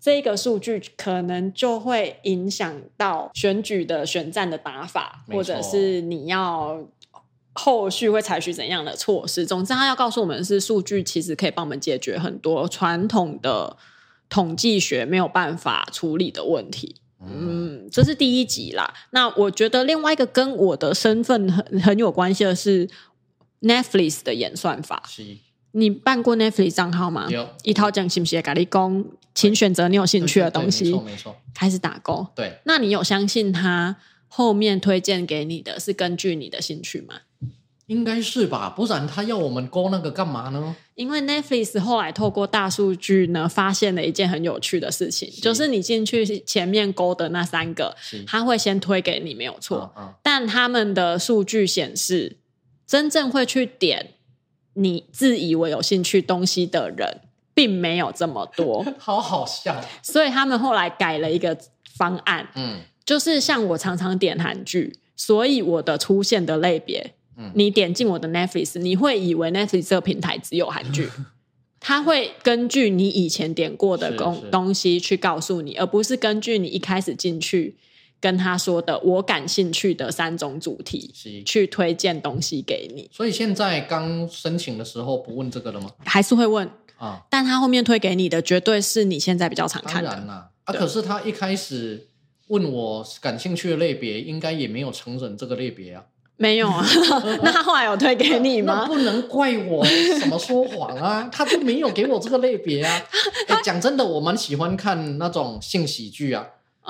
[0.00, 6.80] 这个数据可能就会影响到选举的选战的打法，或者是你要
[7.52, 9.44] 后续会采取怎样的措施。
[9.44, 13.76] 总之，他要告诉我们是数据其实可以帮我们解决很多传统的
[14.28, 16.96] 统计学没有办法处理的问题。
[17.22, 18.94] 嗯，这是第一集啦。
[19.10, 22.88] 那我觉得另外一个跟我的身份很很有关系的是
[23.60, 25.02] Netflix 的演算法。
[25.06, 25.22] 是，
[25.72, 27.26] 你办过 Netflix 账号吗？
[27.28, 27.46] 有。
[27.62, 30.84] 一套讲信不是咖喱工，请选择你有兴趣的东西。
[30.84, 31.36] 没错没错。
[31.54, 32.26] 开始打勾。
[32.34, 32.58] 对。
[32.64, 33.96] 那你有相信他
[34.32, 37.16] 后面推荐给你的是根据你的兴趣吗？
[37.86, 40.76] 应该是吧，不然他要我们勾那个干嘛呢？
[40.94, 47.96] 因为 Netflix 后来透过大数据呢，发现了一件很有趣的事情，是就是你进去前面勾的那三个，
[48.28, 52.38] 他会先推给你没有错，啊啊、但他们的数据显示，
[52.86, 54.12] 真正会去点
[54.74, 59.84] 你自以为有兴趣东西的人，并没有这么多， 好好笑。
[60.00, 61.58] 所以他们后来改了一个
[61.96, 67.14] 方案，嗯，就是像我常常点韩剧，所以我的出现的类别。
[67.54, 71.08] 你点进我的 Netflix，你会以为 Netflix 这个平台只有韩剧，
[71.80, 77.76] 它会根据你以前点过的东东西去告诉你，而不是根据你一开始进去
[78.20, 81.10] 跟他说的我感兴趣的三种主题
[81.44, 83.10] 去推荐东西给你。
[83.12, 85.90] 所以现在刚申请的时候不问这个了吗？
[86.04, 87.22] 还是会问啊？
[87.28, 90.10] 但他后面推给你的绝对是你现在比较常看的。
[90.10, 92.06] 当然啦，啊，可是他一开始
[92.50, 96.04] 问我感兴趣的类别，应该也没有成人这个类别啊。
[96.36, 96.82] 没有啊，
[97.44, 98.86] 那他后来有推给你吗？
[98.86, 99.84] 不能怪我
[100.18, 103.02] 什么说谎啊， 他就没有给我这个类别啊。
[103.46, 106.46] 哎，讲真的，我蛮喜欢看那种性喜剧啊。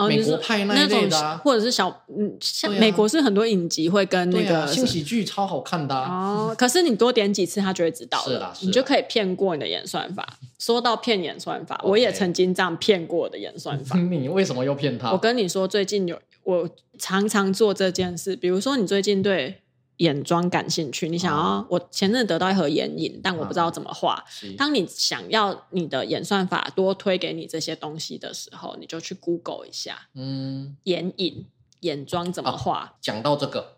[0.08, 6.54] 美国派那一类的，啊，或者是小嗯，像美国是很多影集会跟那个新喜剧超好看的哦。
[6.58, 10.38] 可是你多点几次，他就会知道了，你就可以骗过你的演算法。
[10.58, 13.96] 说到骗演算法，我也曾经这样骗过我的演算法。
[13.98, 15.12] 你为什么又骗他？
[15.12, 19.60] 我跟你说，最近有我常常做这件事，比如说你最近对。
[20.00, 21.40] 眼妆感兴趣，你想要？
[21.40, 24.14] 啊、我前阵得到一盒眼影，但我不知道怎么画。
[24.14, 24.24] 啊、
[24.56, 30.08] 当你想要你的演算法多推给你这些东西的时候，你就去 Google 一下。
[30.14, 31.46] 嗯，眼影、
[31.80, 32.96] 眼妆怎么画？
[33.00, 33.76] 讲、啊、到这个，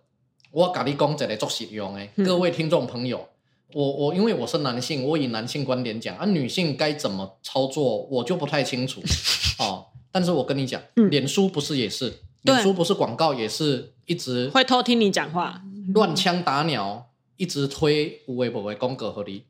[0.52, 9.00] 我跟你讲这个做实用诶，各位听众朋友，嗯、我我因为我是男性，我以男性观点讲，啊，女性该怎么操作，我就不太清楚
[9.58, 9.87] 哦。
[10.12, 12.20] 但是我跟你讲，嗯、脸书不是也是？
[12.42, 15.62] 脸书不是广告也是一直会偷听你讲话。
[15.92, 19.46] 乱枪打鸟，一直推无微不微公格合理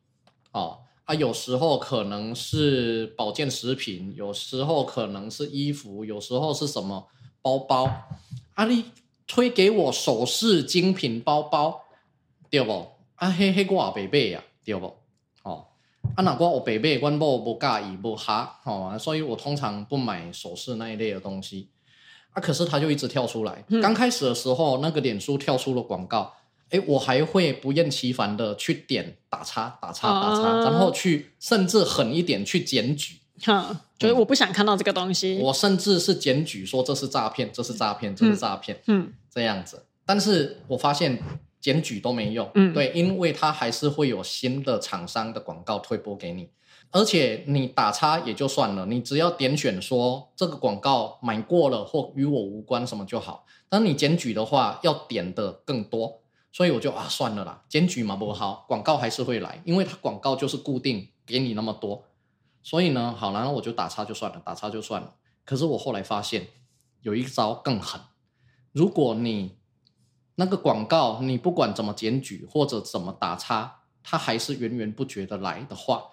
[0.51, 7.07] 哦啊，有时候可能是保健食品，有时候可能是衣服，有时候是什么
[7.41, 7.89] 包包
[8.55, 8.65] 啊？
[8.65, 8.85] 你
[9.27, 11.81] 推给我首饰精品包包，
[12.49, 12.87] 对不？
[13.15, 14.95] 啊，嘿嘿，我也没买呀，对不？
[15.43, 15.67] 哦，
[16.15, 21.69] 啊，那我我没买，我某不介意不哈，哦，所以我通常不买首饰那一类的东西。
[22.33, 22.41] 啊！
[22.41, 23.63] 可是它就一直跳出来。
[23.81, 26.33] 刚开始的时候，那个脸书跳出了广告，
[26.69, 35.37] 哎，我还会不厌其烦的去点打叉、打叉、打叉，然后去甚至狠一点去检举，哈，就是我不想看到这个东西。
[35.39, 39.83] 我甚至是检举说这是诈骗，这是诈骗，这是诈骗，嗯，这样子。
[40.05, 41.17] 但是我发现
[41.61, 46.49] 检举都没用，嗯，对，因为它还是会有新的厂商的广告推播给你。
[46.93, 53.47] 而且你打叉也就算了，你只要点选说这个广告买过了或与我无关什么就好。
[53.67, 62.03] 但你检举的话，要点的更多，所以我就啊算了啦，检举嘛不好，广告还是会来，因为它广告就是固定给你那么多。
[62.61, 65.15] 所以呢，好，然后我就打叉就算了，打叉就算了。
[65.43, 66.49] 可是我后来发现
[67.01, 67.99] 有一招更狠，
[68.71, 69.57] 如果你
[70.35, 76.03] 那个广告你不管怎么检举或者怎么打叉，它还是源源不绝的来的话。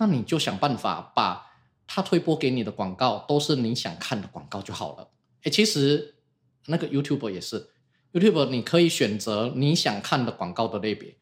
[0.00, 1.52] 那你就想办法把
[1.86, 5.10] 他推播给你的广告都是你想看的广告就好了。
[5.42, 6.14] 诶，其实
[6.66, 7.68] 那个 YouTube 也是
[8.14, 11.16] ，YouTube 你可以选择你想看的广告的类别，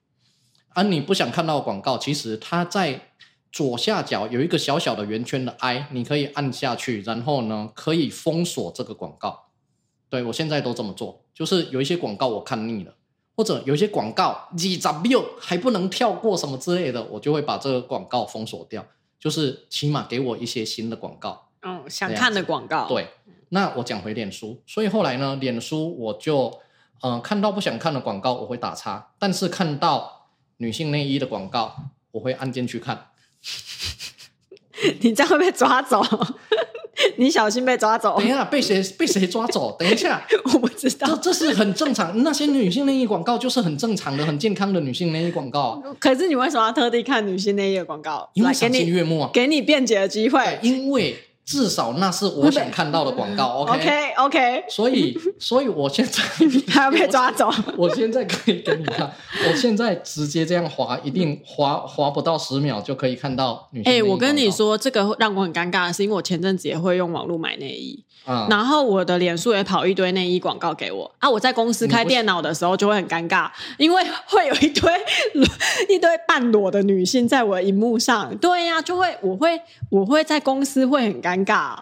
[0.68, 3.14] 而你不想看到的广告，其实它在
[3.50, 9.48] 左下角有一个小小的圆圈的 I，你可以按下去，然后呢可以封锁这个广告。
[10.08, 12.94] 对，我现在都这么做，就是有一些广告我看腻了。
[13.38, 18.84] 或者有一些广告二十秒还不能跳过什么之类的，我就会把这个广告封锁掉。
[19.20, 22.88] 就是起码给我一些新的广告，嗯，想看的广告。
[22.88, 23.08] 对，
[23.50, 26.46] 那我讲回脸书，所以后来呢，脸书我就
[27.02, 31.76] 嗯、呃、看到不想看的广告我会打叉，但是看到女性内衣的广告
[32.10, 33.10] 我会按进去看。
[35.00, 36.00] 你这样会被抓走？
[37.18, 38.16] 你小心被抓走。
[38.18, 39.76] 等一下，被谁被谁抓走？
[39.78, 40.22] 等一下，
[40.54, 41.08] 我不知道。
[41.08, 45.82] 这这是很正常，那些女性内衣广告就是很正常的、很健康的女性内衣广告。
[45.98, 48.30] 可是你为什么要特地看女性内衣的广告？
[48.34, 50.58] 因为赏心悦目啊，给你辩解的机会。
[50.62, 51.16] 因为。
[51.48, 54.64] 至少那是我想看到的广告，OK OK OK。
[54.68, 56.22] 所以， 所以我现在
[56.66, 57.50] 他要被抓走。
[57.74, 59.10] 我现在可以给你看，
[59.48, 63.90] 我现在直接这样滑，一定滑滑不到十秒就可以看到女性。
[63.90, 68.04] 哎、欸，我跟你说，这个让我很尴尬的是，因为我前阵子也会用网络买内衣。
[68.30, 71.30] 嗯、然后我的脸书也跑一堆内衣广告给我啊！
[71.30, 74.92] 我在公司开电脑的时候就会很尴尬，因为会有一堆
[75.88, 78.36] 一堆半裸的女性在我的荧幕上。
[78.36, 79.58] 对呀、啊，就会我会
[79.90, 81.74] 我会在公司会很尴尬。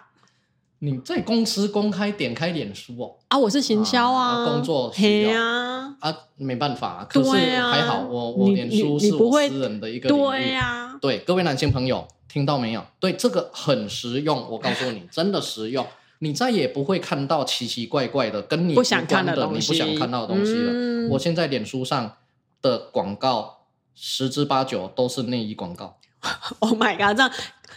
[0.78, 3.16] 你在公司公开点开脸书哦？
[3.28, 10.08] 啊，我是行销啊，啊工作需要啊啊，没办法，可是还好，我我脸书是我私人的一个。
[10.08, 12.84] 对呀、啊，对各位男性朋友听到没有？
[13.00, 15.84] 对这个很实用，我告诉你，真的实用。
[16.20, 20.72] 你再也不会看到奇奇怪怪的跟你不想看的，你不想看到的东西了。
[20.72, 22.16] 嗯、我现在脸书上
[22.62, 25.98] 的广告十之八九都是内衣广告。
[26.58, 27.16] Oh my god！
[27.16, 27.30] 这样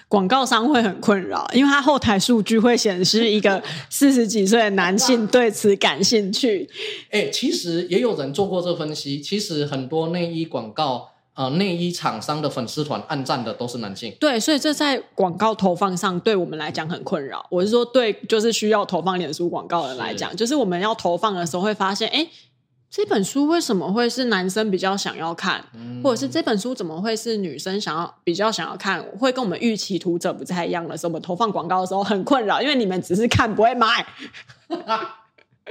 [0.08, 6.68] 广告商会很困扰，因为他后台数据会显示一个 四十几岁的男性对此感兴趣。
[7.12, 11.09] 哎、欸，其实也有人做过这分析，其实很多内衣广告。
[11.40, 17.48] 呃，内衣厂商的粉丝团暗赞的都是男性，对，所以这在广告投放上对我们来讲很困扰。
[17.50, 22.28] 我是说，对，就是需要投放脸书广告的人来讲，就是我们要投放的时候会发现，哎，
[22.92, 34.06] 这本书为什么会是男生比较想要看，嗯、或者是这本书怎么会是女生想要比较想要看，会跟我们预期读者不太一样的时候，我们投放广告的时候很困扰，因为你们只是看不会买。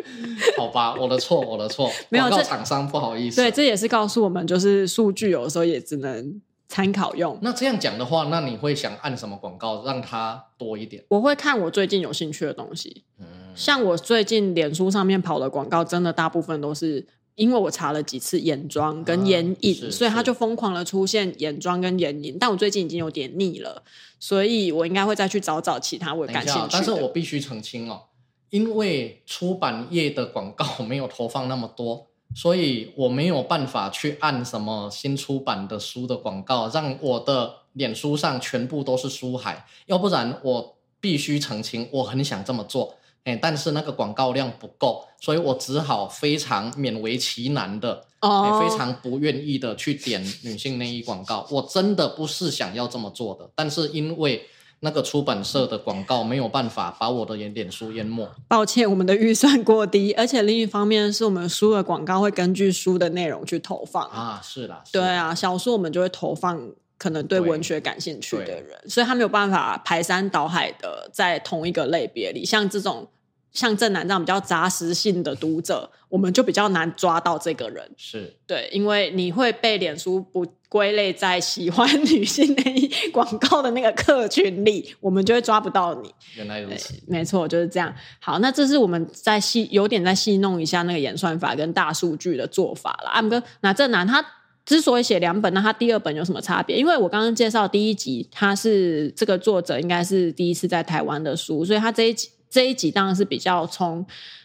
[0.56, 3.36] 好吧，我的错，我的错，没有厂商不好意思。
[3.36, 7.38] 对，这也是告诉我们，就是数据有时候也只能参考用。
[7.42, 11.04] 那这样讲的话，那你会想按什么广告让它多一点？
[11.08, 13.04] 我会看我最近有兴趣的东西。
[13.18, 22.36] 嗯，像我最近脸书上面跑的广告，真的大部分都是因为我查了几次眼妆跟眼影，啊、所以它就疯狂的出现眼妆跟眼影。
[22.38, 23.82] 但我最近已经有点腻了，
[24.20, 26.68] 所以我应该会再去找找其他我感兴趣的。
[26.72, 28.02] 但是我必须澄清哦。
[28.50, 39.66] 因为出版业的广告没有投放那么多，所以我没有办法去按什么新出版的书的广告，让我的脸书上全部都是书海。
[39.86, 51.46] 要不然我必须澄清，我很想这么做，哎，但是那个广告量不够，所以我只好非常勉为其难的，哦，非常不愿意的去点女性内衣广告。
[51.50, 54.46] 我真的不是想要这么做的，但是因为。
[54.80, 58.28] 那个出版社的广告没有办法把我的脸脸书淹没。
[58.46, 73.08] 抱歉，我们的预算过低，而且另一方面是我们书的广告会根据书的内容去投放啊，是啦，对啊，小说我们就会投放可能对文学感兴趣的人，所以他没有办法排山倒海的在同一个类别里，像这种。
[73.52, 77.90] 像正南这样比较杂食性的读者，我们就比较难抓到这个人。
[77.96, 86.14] 是对，因为你会被脸书不归类在喜欢女性内衣广告的那个客群里，我们就会抓不到你。
[86.36, 87.92] 原来如此，没错，就是这样。
[88.20, 93.08] 好，那这是我们在细有点在细弄一下那个演算法跟大数据的做法了。
[93.08, 94.24] 阿姆哥，那正南他
[94.66, 96.76] 之所以写两本，那他第二本有什么差别？
[96.76, 102.28] 因为我刚刚介绍第一集，他是这个作者应该是第一次在台湾的书，所以他这一集。
[102.50, 104.04] 这一集当然是比较从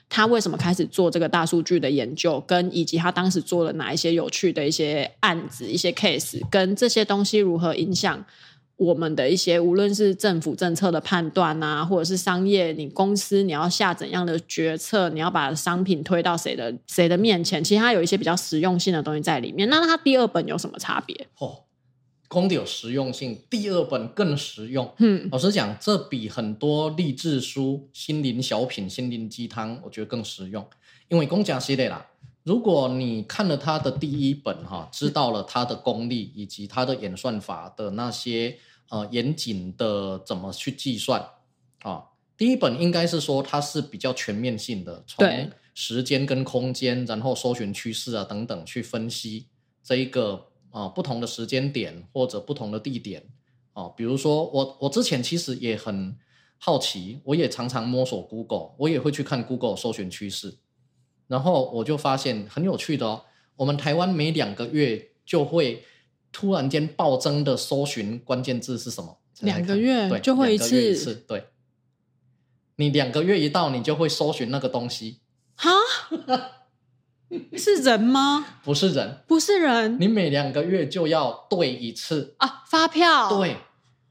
[0.10, 8.24] 他为什么开始做这个大数据的研究，跟以及他当时做了哪一些有趣的一些案子、一些 case，跟这些东西如何影响
[8.76, 19.68] 我们的一些无论是政府政策的判断啊，或者是商业，你公司你要下怎样的决策，你要把商品推到谁的谁的面前，其实它有一些比较实用性的东西在里面。
[19.70, 21.28] 那它第二本有什么差别？
[21.40, 21.64] 哦。
[22.28, 24.92] 光有实用性，第二本更实用。
[24.98, 30.66] 嗯，老实讲，这比很多励志书、心灵小品、心灵鸡汤，我觉得更实用。
[31.10, 32.10] 因为公讲系列啦，
[32.42, 38.58] 如果你看了他的第一本哈，知道了他的功力以及他的演算法的那些
[38.90, 41.24] 呃严谨的怎么去计算
[41.84, 42.06] 啊，
[42.36, 45.28] 第一本应该是说它是比较全面性的，从
[45.76, 49.46] 时间跟空间，然后搜寻趋势啊等等去分析
[49.84, 50.48] 这一个。
[50.74, 53.30] 啊，不同的时间点或者不同的地点，
[53.74, 56.18] 啊，比如说我我之前其实也很
[56.58, 60.58] 好奇，我也常常摸索 Google，我也会去看 Google 搜寻趋势，
[61.28, 63.26] 然后我就发现很有趣的哦，
[63.58, 65.86] 我们台湾每两个月就会
[66.32, 69.20] 突然间暴增的搜寻关键字是什么？
[69.42, 71.50] 两个月就会一次一次，对，
[72.78, 75.20] 你两个月一到，你就会搜寻那个东西，
[75.56, 75.70] 哈。
[77.58, 78.46] 是人吗？
[78.64, 79.98] 不是人，不是人。
[80.00, 83.30] 你每两个月就要对一次啊，发票。
[83.38, 83.58] 对，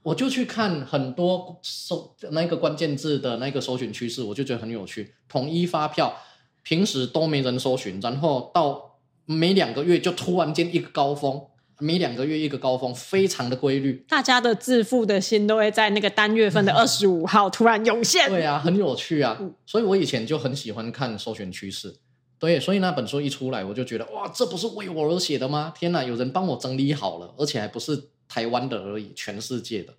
[0.03, 5.15] 我就去看很多搜那个关键字的那个搜寻趋势，我就觉得很有趣。
[5.29, 6.15] 统一发票
[6.63, 11.41] 平时都没人搜寻，然后到每两个月就突然间一个高峰，
[11.79, 14.05] 每两个月一个高峰，非常的规律。
[14.09, 18.29] 大家的致富的心都会在那个单月份的二十五号突然涌现。
[18.29, 19.39] 对啊，很有趣啊。
[19.67, 21.97] 所以我以前就很喜欢看搜寻趋势。
[22.43, 25.73] 对，所以那本书一出来，我就觉得哇，这不是为我而写的吗？
[25.79, 29.95] 天哪，有人帮我整理好了，而且还不是台湾的而已，全世界的。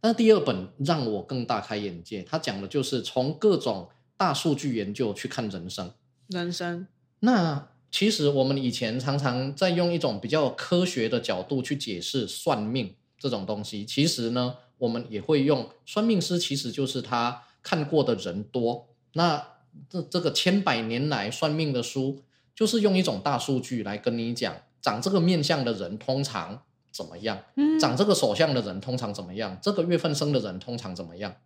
[0.00, 5.88] 但第二本让我更大开眼界，它讲的就是从各种大数据研究去看人生。
[6.26, 6.88] 人生。
[7.20, 18.88] 那其实我们以前常常在用一种比较科学的角度去解释算命这种东西，其实呢，我们也会用算命师，其实就是他看过的人多。
[19.12, 19.53] 那
[19.88, 22.22] 这这个千百年来算命的书，
[22.54, 27.42] 就是用一种大数据来跟你讲，长这个面相的人通常怎么样？
[27.56, 29.58] 嗯，长这个手相的人通常怎么样？
[29.60, 31.36] 这个月份生的人通常怎么样？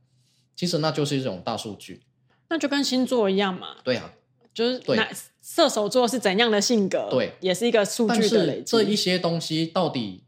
[0.54, 2.02] 其实那就是一种大数据，
[2.48, 3.76] 那就跟星座一样嘛。
[3.84, 4.12] 对啊，
[4.52, 5.08] 就是那
[5.40, 7.08] 射手座是怎样的性格？
[7.10, 8.64] 对，也是一个数据的累积。
[8.64, 10.24] 这一些东西到底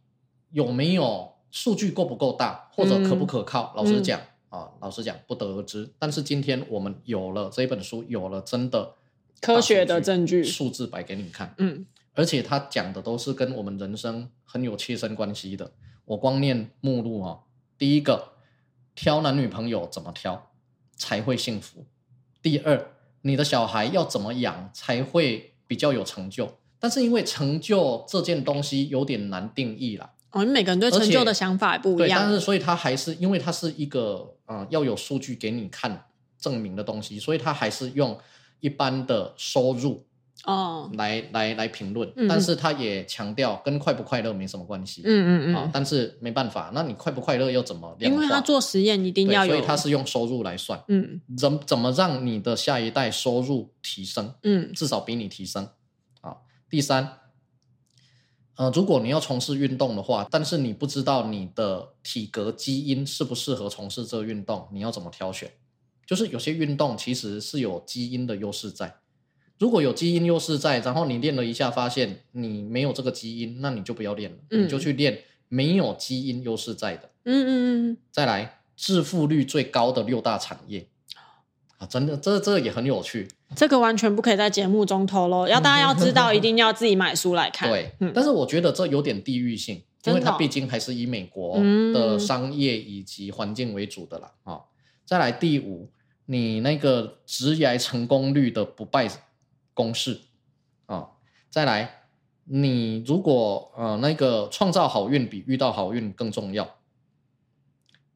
[0.53, 3.75] 有没有数据够不够大，或者可不可靠？
[3.75, 4.21] 嗯，老实讲。
[4.21, 5.91] 嗯啊，老实讲不得而知。
[5.99, 8.95] 但是今天我们有了这本书，有了真的
[9.41, 11.55] 科学的证据，数字摆给你看。
[11.59, 15.73] 嗯，而且他讲的都是跟我们人生很有切身关系的。
[16.05, 17.39] 我光念目录啊，
[17.79, 18.33] 第一个，
[18.95, 20.51] 挑男女朋友怎么挑
[20.97, 21.87] 才会幸福？
[22.43, 22.91] 第二，
[23.23, 26.59] 你的小孩要怎么养才会比较有成就？
[26.81, 30.15] 但是因为成就这件东西有点难定义啦。
[30.33, 32.09] 哦，你每个人对成就的想法也不一样。
[32.09, 36.07] 对，但是所以它还是因为它是一个嗯要有数据给你看
[36.39, 38.17] 证明的东西，所以它还是用
[38.61, 40.07] 一般的收入
[40.45, 42.11] 哦来来来评论。
[42.17, 45.03] 嗯，但是它也强调跟快不快乐没什么关系。
[45.05, 45.55] 嗯嗯嗯。
[45.57, 48.13] 啊，但是没办法，那你快不快乐又怎么量？
[48.13, 50.81] 因为他做实验一定要有，所以他是用收入来算。
[50.89, 54.33] 嗯，怎怎么让你的下一代收入提升？
[54.45, 55.69] 嗯，至少比你提升。
[56.21, 56.37] 啊，
[56.71, 57.17] 第三。
[58.61, 65.51] 呃，如果你要从事运动的话，但是你不知道你的体格基因适不适合从事这个运动，你要怎么挑选？
[66.07, 68.97] 就是有些运动其实是有基因的优势在，
[69.59, 77.09] 如果有基因优势在，然后你练了一下发现你没有这个基因，那你就不要练了，嗯、你就去练没有基因优势在的。
[77.25, 77.49] 嗯嗯
[77.93, 77.97] 嗯。
[78.11, 80.87] 再来，致富率最高的六大产业。
[81.81, 83.27] 啊，真的，这这也很有趣。
[83.57, 87.71] 这个完全不可以在节目中透露，要大家要知道， 一定要自己买书来看。
[87.71, 91.59] 对，嗯、但是我觉得这有点地域性，因为它毕竟还是以美国
[91.95, 94.31] 的商业以及环境为主的啦。
[94.43, 94.61] 啊、嗯，
[95.07, 95.91] 再来第五，
[96.27, 99.09] 你那个职业成功率的不败
[99.73, 100.21] 公式
[100.85, 101.09] 啊，
[101.49, 102.03] 再来，
[102.45, 106.77] 你如果呃那个创造好运比遇到好运更重要，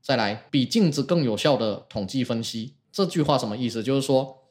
[0.02, 2.74] 再来，比镜子更有效的统计分析。
[2.94, 3.82] 这句话什么意思？
[3.82, 4.44] 就是说，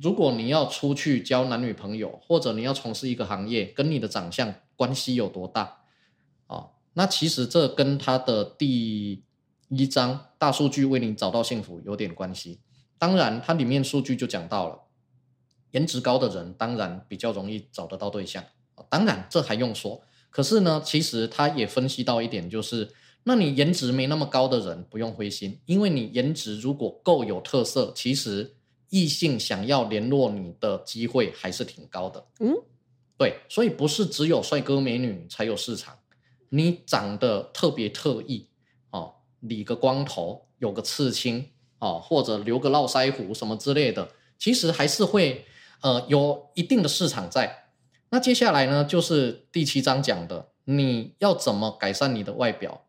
[0.00, 5.82] 如果你要出去交男女朋友，或者你要从事一个行业，跟你的长相关系有多大？
[6.46, 9.22] 啊，那其实这跟他的第
[9.68, 12.62] 一章大数据为你找到幸福有点关系。
[12.96, 14.84] 当然，它里面数据就讲到了，
[15.72, 18.42] 颜值高的人当然比较容易找得到对象。
[18.88, 20.00] 当然，这还用说。
[20.30, 22.88] 可是呢，其实他也分析到一点，就是。
[23.24, 28.56] 那你颜值没那么高的人不用灰心，因为你颜值如果够有特色，其实
[28.90, 32.26] 异性想要联络你的机会还是挺高的。
[32.40, 32.52] 嗯，
[33.16, 35.96] 对，所以不是只有帅哥美女才有市场，
[36.48, 38.48] 你长得特别特异
[38.90, 41.48] 哦，理个光头，有个刺青
[41.78, 45.46] 哦，或者留个络腮胡什么之类的，其实还是会
[45.82, 47.68] 呃有一定的市场在。
[48.10, 52.84] 那接下来呢，就是第七章讲的，你要怎么改善你的外表。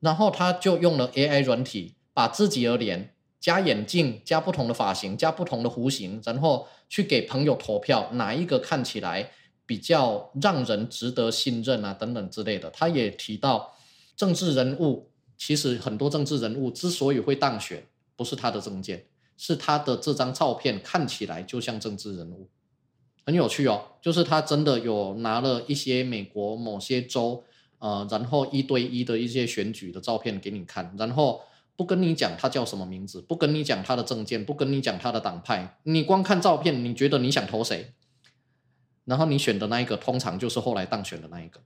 [0.00, 9.30] 然后他就用了 AI 软体，把自己的脸加眼镜、加不同的发型、加不同的弧形，然后去给朋友投票，哪一个看起来
[9.66, 11.92] 比较让人值得信任啊？
[11.92, 12.70] 等等之类的。
[12.70, 13.74] 他也提到，
[14.16, 17.86] 政治人物其实很多政治人物之所以会当选，
[18.16, 22.48] 不是他的政见，是他的这张照片看起来就像政治人物，
[23.24, 23.82] 很有趣哦。
[24.00, 27.44] 就是他真的有拿了一些美国某些州。
[27.78, 31.40] 呃，然后一对一的一些选举的照片给你看，然后
[31.76, 37.92] 不跟你讲他叫什么名字，不跟你讲他的政见，不跟你讲他的党派，你光看照片，你觉得你想投谁？
[39.04, 41.60] 然后你选的那一个，通常就是后来当选的那一个，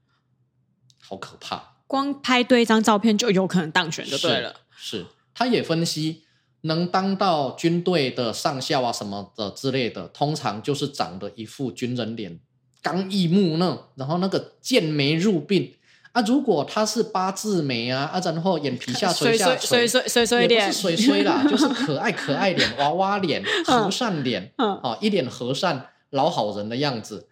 [1.01, 1.77] 好可怕！
[1.87, 4.55] 光拍对一张照片就有可能当选就对了。
[4.77, 6.25] 是，是，他也分析，
[6.61, 12.39] 能当到军队的上校啊什么的之类的，通常就是长得一副军人脸，
[12.83, 15.73] 刚毅木讷，然后那个剑眉入鬓。
[16.13, 27.29] 啊，如果他是八字眉啊，啊，然后眼皮下垂下垂，水水水水脸，不是水水啦，就是可爱可爱脸，娃娃脸，和善脸，嗯，啊，一脸和善老好人的样子，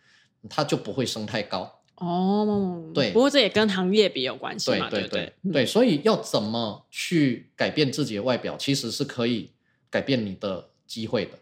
[0.48, 1.80] 他就不会升太高。
[1.96, 9.50] 哦，对，不过这也跟行业比有关系嘛，对对对对，对，对，所以要怎么去改变自己的外表，其实是可以
[9.90, 11.32] 改变你的机会的。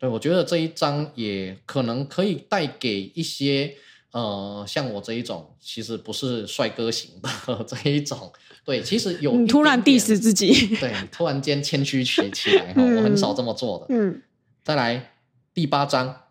[0.00, 3.76] 对，我觉得这一章也可能可以带给一些
[4.12, 8.32] 呃，像我这一种其实不是帅哥型的 这一种，
[8.64, 13.86] 对，其实有你突然 diss 自己，对，突然间谦虚起起来哈，我很少这么做的。
[13.90, 14.22] 嗯，
[14.62, 15.12] 再来
[15.54, 16.22] 第八章，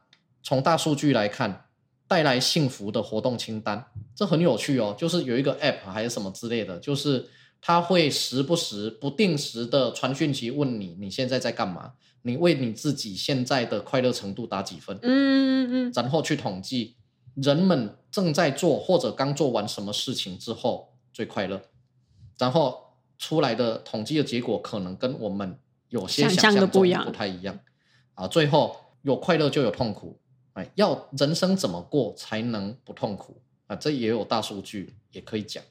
[0.43, 1.65] 从大数据来看。
[2.09, 4.95] 带来幸福的活动清单，这很有趣哦。
[4.97, 7.23] 就是有一个 app 还是什么之类的，就是
[7.61, 11.91] 它会时不时、不定时的传讯息问你，你现在在干嘛？
[12.23, 14.97] 你为你自己现在的快乐程度打几分？
[15.03, 15.91] 嗯嗯嗯。
[15.93, 16.95] 然后去统计
[17.41, 21.61] 人们正在做或者刚做完什么事情之后最快乐，
[22.37, 25.59] 然后出来的统计的结果可能跟我们
[25.89, 27.59] 有些想象的不一样，不太一样
[28.13, 28.27] 啊。
[28.27, 30.19] 最后有快乐就有痛苦。
[30.75, 33.75] 要人生怎么过才能不痛苦啊？
[33.77, 35.63] 这也有大数据也可以讲。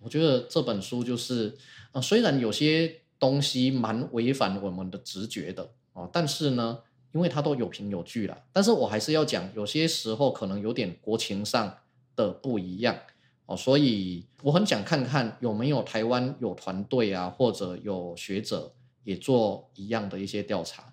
[0.00, 1.56] 我觉得这本书就是
[1.92, 6.80] 啊，虽然有些东西蛮违反我们的直觉的啊，但是呢，
[7.12, 8.36] 因为它都有凭有据了。
[8.52, 11.78] 但是我还是要讲，有些时候可能有点国情上
[12.16, 12.96] 的不一样
[13.46, 18.72] 哦，所以我很想看看有没有台湾有团队啊，或者有学者
[19.04, 20.92] 也做一样的一些调查。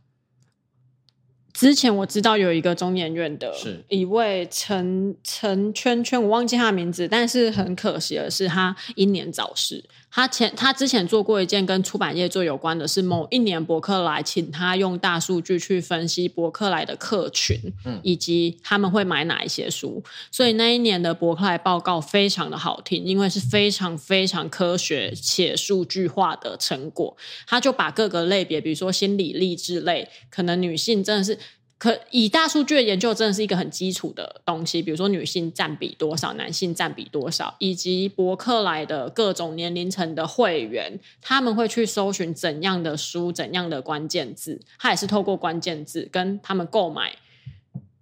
[1.52, 3.54] 之前我知道有一个中研院的
[3.90, 9.84] 一位陈陈圈圈，我忘记他的名字，但是很可惜的是他英年早逝。
[10.12, 20.04] 他前他之前做过一件跟出版业最有关的是，某一年博客来请他用大数据去分析博客来的客群，嗯，以及他们会买哪一些书。
[20.32, 27.16] 所以那一年的博客来报告非常的好听，因为是非常非常科学且数据化的成果。
[27.46, 31.38] 他就把各个类别，比如说心理励志类，可能女性真的是。
[31.80, 47.16] 可以大数据的研究真的是一个很基础的东西，比如说女性占比多少，男性占比多少，以及博客来的各种年龄层的会员，他们会去搜寻怎样的书，怎样的关键字，他也是透过关键字跟他们购买。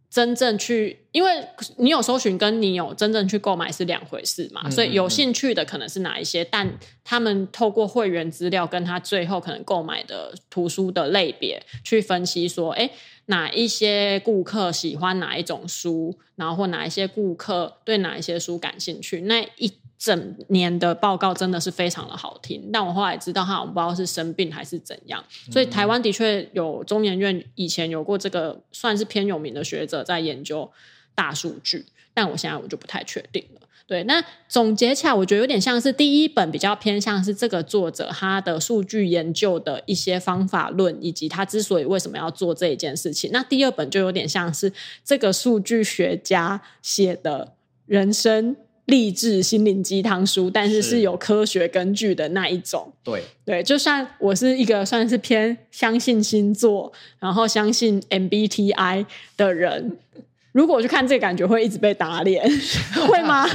[0.10, 12.90] 真正去，因为你有搜寻，跟你有真正去购买是两回事嘛，嗯嗯嗯，所以有兴趣的可能是哪一些，但他们透过会员资料跟他最后可能购买的图书的类别去分析说，哎，
[13.28, 19.72] 哪一些顾客喜欢哪一种书，然后或哪一些顾客对哪一些书感兴趣，那一。
[20.00, 30.72] 整年的报告真的是非常的好听，但我后来知道他我不知道是生病还是怎样，所以台湾的确有中研院以前有过这个算是偏有名的学者在研究
[31.16, 31.84] 大数据，
[32.18, 33.62] 但我现在我就不太确定了。
[33.86, 43.30] 对，那总结起来，我觉得有点像是第一本比较偏向是这个作者他的数据研究的一些方法论，以及他之所以为什么要做这一件事情。
[43.32, 44.74] 那第二本就有点像是
[45.06, 47.54] 这个数据学家写的
[47.86, 48.56] 人生。
[48.88, 52.90] 励志心灵鸡汤书，但是是有科学根据的那一种。
[53.04, 59.06] 对对，就算我是一个算是偏相信星座，然后相信 MBTI
[59.36, 59.98] 的人，
[60.58, 62.44] 如果我去看这个，感觉会一直被打脸，
[63.08, 63.46] 会吗？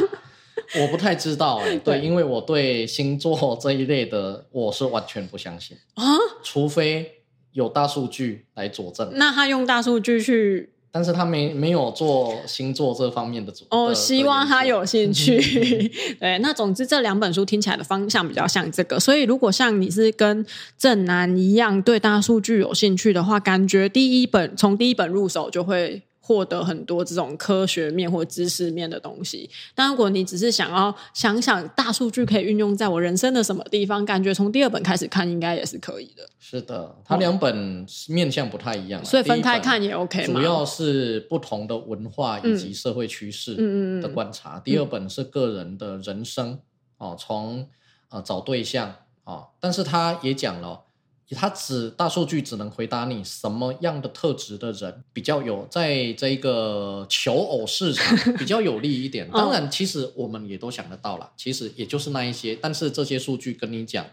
[0.80, 6.04] 我不太知道哎，对，因为我对星座这一类的，我是完全不相信啊，
[6.44, 9.10] 除非有大数据来佐证。
[9.14, 10.70] 那他用大数据去？
[10.92, 15.40] 但是他没没有做星座这方面的主哦，希望他有兴趣。
[16.20, 20.46] 对，那总之这两本书听起来的方向比较像这个，所以如果像你是跟
[20.78, 26.02] 正南一样对大数据有兴趣的话，感觉第一本从第一本入手就会。
[26.24, 36.24] 获得很多这种科学面或知识面的东西，但如果你只是想要想想大数据可以运用在我人生的什么地方，感觉从第二本开始看应该也是可以的。
[36.38, 40.24] 是的，它两本面向不太一样，所以分开看也 OK？
[40.24, 44.58] 主要是不同的文化以及社会趋势的观察。
[44.58, 46.60] 嗯、第二本是个人的人生
[46.98, 47.68] 哦，从
[48.10, 48.94] 呃找对象
[49.24, 50.84] 啊，但是他也讲了。
[51.34, 59.28] 它只大数据只能回答你什么样的特质的人比较有在这个求偶市场比较有利一点。
[59.32, 62.56] 当然，其实我们也都想得到了，其实也就是那一些。
[62.60, 64.04] 但是这些数据跟你讲，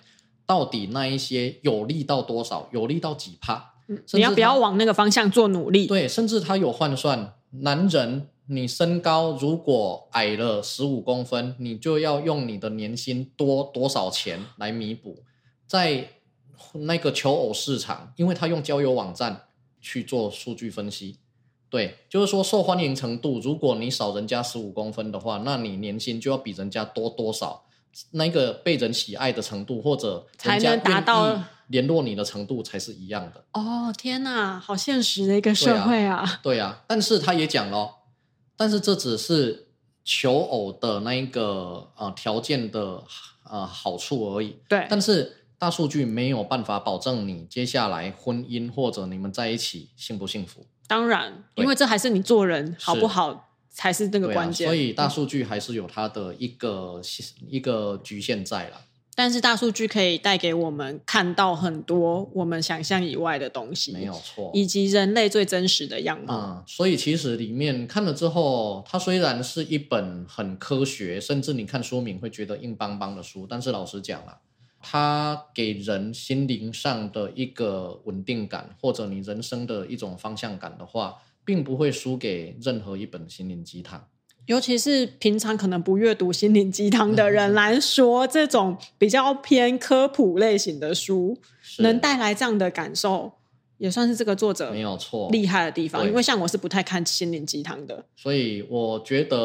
[0.45, 3.74] 到底那一些有利到多少，有利到几趴？
[4.13, 5.88] 你要不要往那个方向做努力？
[5.88, 15.24] 对，甚至他有换算，男人你身高如果矮了十五公分，你就要用你的年薪多多少钱来弥补，
[15.65, 16.09] 在。
[16.74, 19.47] 那个求偶市场，因为他用交友网站
[19.82, 21.18] 去做数据分析，
[21.70, 27.66] 对，就是说受欢迎程度，如果你少人家十五公分的话，那你年薪就要比人家多多少，
[28.12, 33.45] 那个被人喜爱的程度，或者才能达到联络你的程度才是一样的。
[33.53, 36.39] 哦，天哪，好现实的一个社会啊！
[36.41, 37.97] 对啊，对啊，但是他也讲了，
[38.57, 39.68] 但是这只是
[40.03, 43.03] 求偶的那一个呃条件的
[43.43, 44.57] 呃好处而已。
[44.68, 50.66] 对，但是大数据没有办法保证你接下来婚姻或者你们在一起幸不幸福。
[50.88, 53.45] 当然，因为这还是你做人好不好。
[53.72, 57.03] 才是那个关键，啊，所以大数据还是有它的一个、嗯、
[57.47, 58.82] 一个局限在了。
[59.16, 66.34] 但是大数据可以带给我们看到很多我们想象以外的东西，没有错，以及人类最真实的样貌。
[66.36, 74.39] 嗯，所以其实里面看了之后，它虽然是一本很科学，甚至你看书名会觉得硬邦邦的书，但是老实讲了，
[74.80, 81.15] 它给人心灵上的一个稳定感，或者你人生的一种方向感的话。
[81.45, 84.07] 并不会输给任何一本心灵鸡汤，
[84.45, 91.39] 尤其是平常可能不阅读心灵鸡汤的人来说，这种比较偏科普类型的书，
[91.80, 93.32] 能带来这样的感受，
[93.80, 96.05] 也算是这个作者没有错厉害的地方。
[96.05, 99.36] 因为像我是不太看心灵鸡汤的，所以我觉得，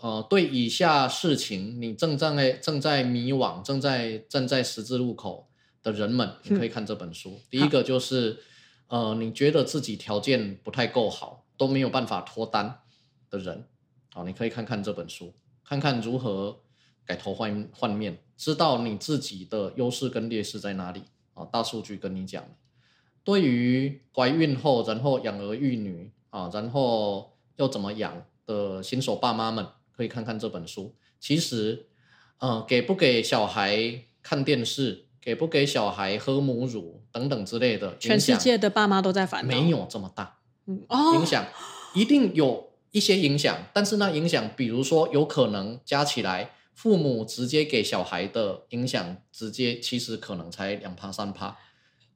[0.00, 5.48] 呃，对以下事情，你正在正在迷惘、正在站在十字路口
[5.82, 7.30] 的人们，你可以看这本书。
[7.30, 8.38] 嗯、第一个就是，
[8.86, 11.44] 呃，你觉得自己条件不太够好。
[11.58, 12.82] 都没有办法脱单
[13.28, 13.64] 的人，
[14.12, 15.34] 好，你可以看看这本书，
[15.64, 16.60] 看看如何
[17.04, 21.02] 改头换换面，知道你自己的优势跟劣势在哪里
[21.34, 21.44] 啊？
[21.46, 22.44] 大数据跟你讲。
[23.28, 30.94] 对于怀孕后然后养儿育女啊，然后要怎么养的新手爸妈们，可以看看这本书。
[31.20, 31.88] 其实，
[32.38, 40.38] 呃，给不给小孩看电视，给不给小孩喝母乳等等之类的，全世界的爸妈都在烦恼，没有这么大。
[40.88, 41.46] 哦，影响
[41.94, 51.58] 一定有一些影响，但是那影响，比如说有可能加起来，父母直接给小孩的影响，直接其实可能才两趴三趴，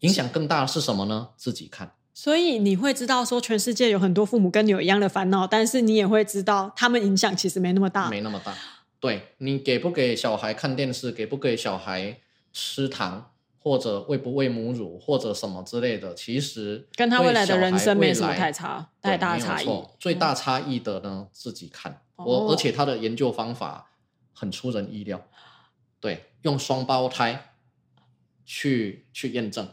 [0.02, 1.30] 影响更大的是什么呢？
[1.36, 1.96] 自己看。
[2.14, 8.54] 所以你会知道说，全世界有很多父母跟你有一样的烦恼，但是你也会知道，他们影响其实没那么大，没那么大。
[9.00, 12.20] 对，你给不给小孩看电视，给不给小孩
[12.52, 13.30] 吃糖？
[13.64, 19.84] 或者喂不喂母乳，或者什么之类的，其实跟他未来的人生没什么太差太大差异。
[20.00, 22.02] 最大差异的呢，自己看。
[22.16, 23.92] 我而且他的研究方法
[24.32, 25.24] 很出人意料，
[26.00, 27.52] 对，用双胞胎
[28.44, 29.68] 去去验证，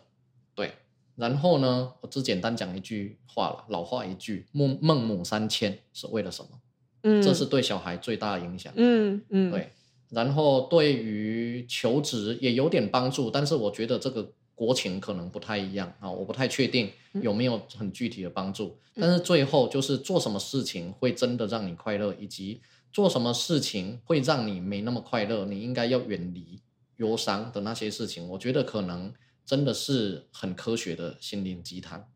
[0.59, 0.73] 对。
[1.15, 6.49] 然后呢，我只简单讲一句话了，老话一句，孟孟母三迁是为了什么？
[7.03, 8.73] 嗯，这是对小孩最大的影响。
[8.75, 9.71] 嗯嗯，对。
[10.09, 16.89] 然后对于求职也有点帮助，但是我觉得这个国情可能不太一样啊，我不太确定
[17.21, 18.77] 有没有很具体的帮助。
[18.95, 26.59] 但是最后就是做什么事情会真的让你快乐，以及做什么事情会让你没那么快乐，你应该要远离
[26.97, 29.13] 忧伤的那些事情，我觉得可能
[29.49, 32.07] 真的是很科学的心灵鸡汤。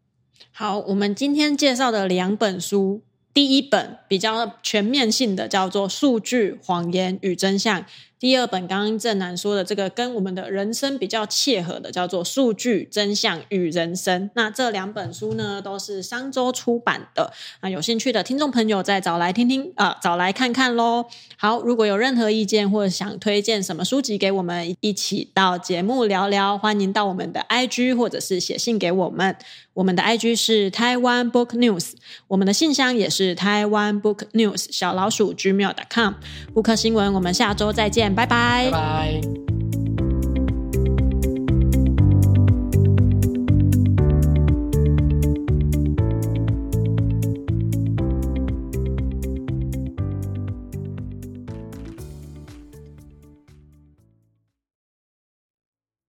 [0.51, 3.01] 好，我们今天介绍的两本书。
[3.33, 7.81] 第一本比较全面性的叫做《数据、谎言与真相》。
[8.23, 14.29] 第二本刚刚正南说的这个跟我们的人生比较切合的，叫做《数据真相与人生》。
[14.33, 17.33] 那这两本书呢，都是商周出版的。
[17.61, 21.03] 那有兴趣的听众朋友再找来听听啊、找来看看喽。
[21.35, 29.35] 好，如果有任何意见或者想推荐什么书籍给我们一起到节目聊聊，欢迎到我们的 IG 或者是写信给我们。
[29.73, 31.93] 我们的 IG 是台湾 Book News，
[32.27, 36.13] 我们的信箱也是台湾 Book News 小老鼠 gmail.com。
[36.53, 38.25] 布克新闻，我们下周再见拜
[38.71, 39.52] 拜。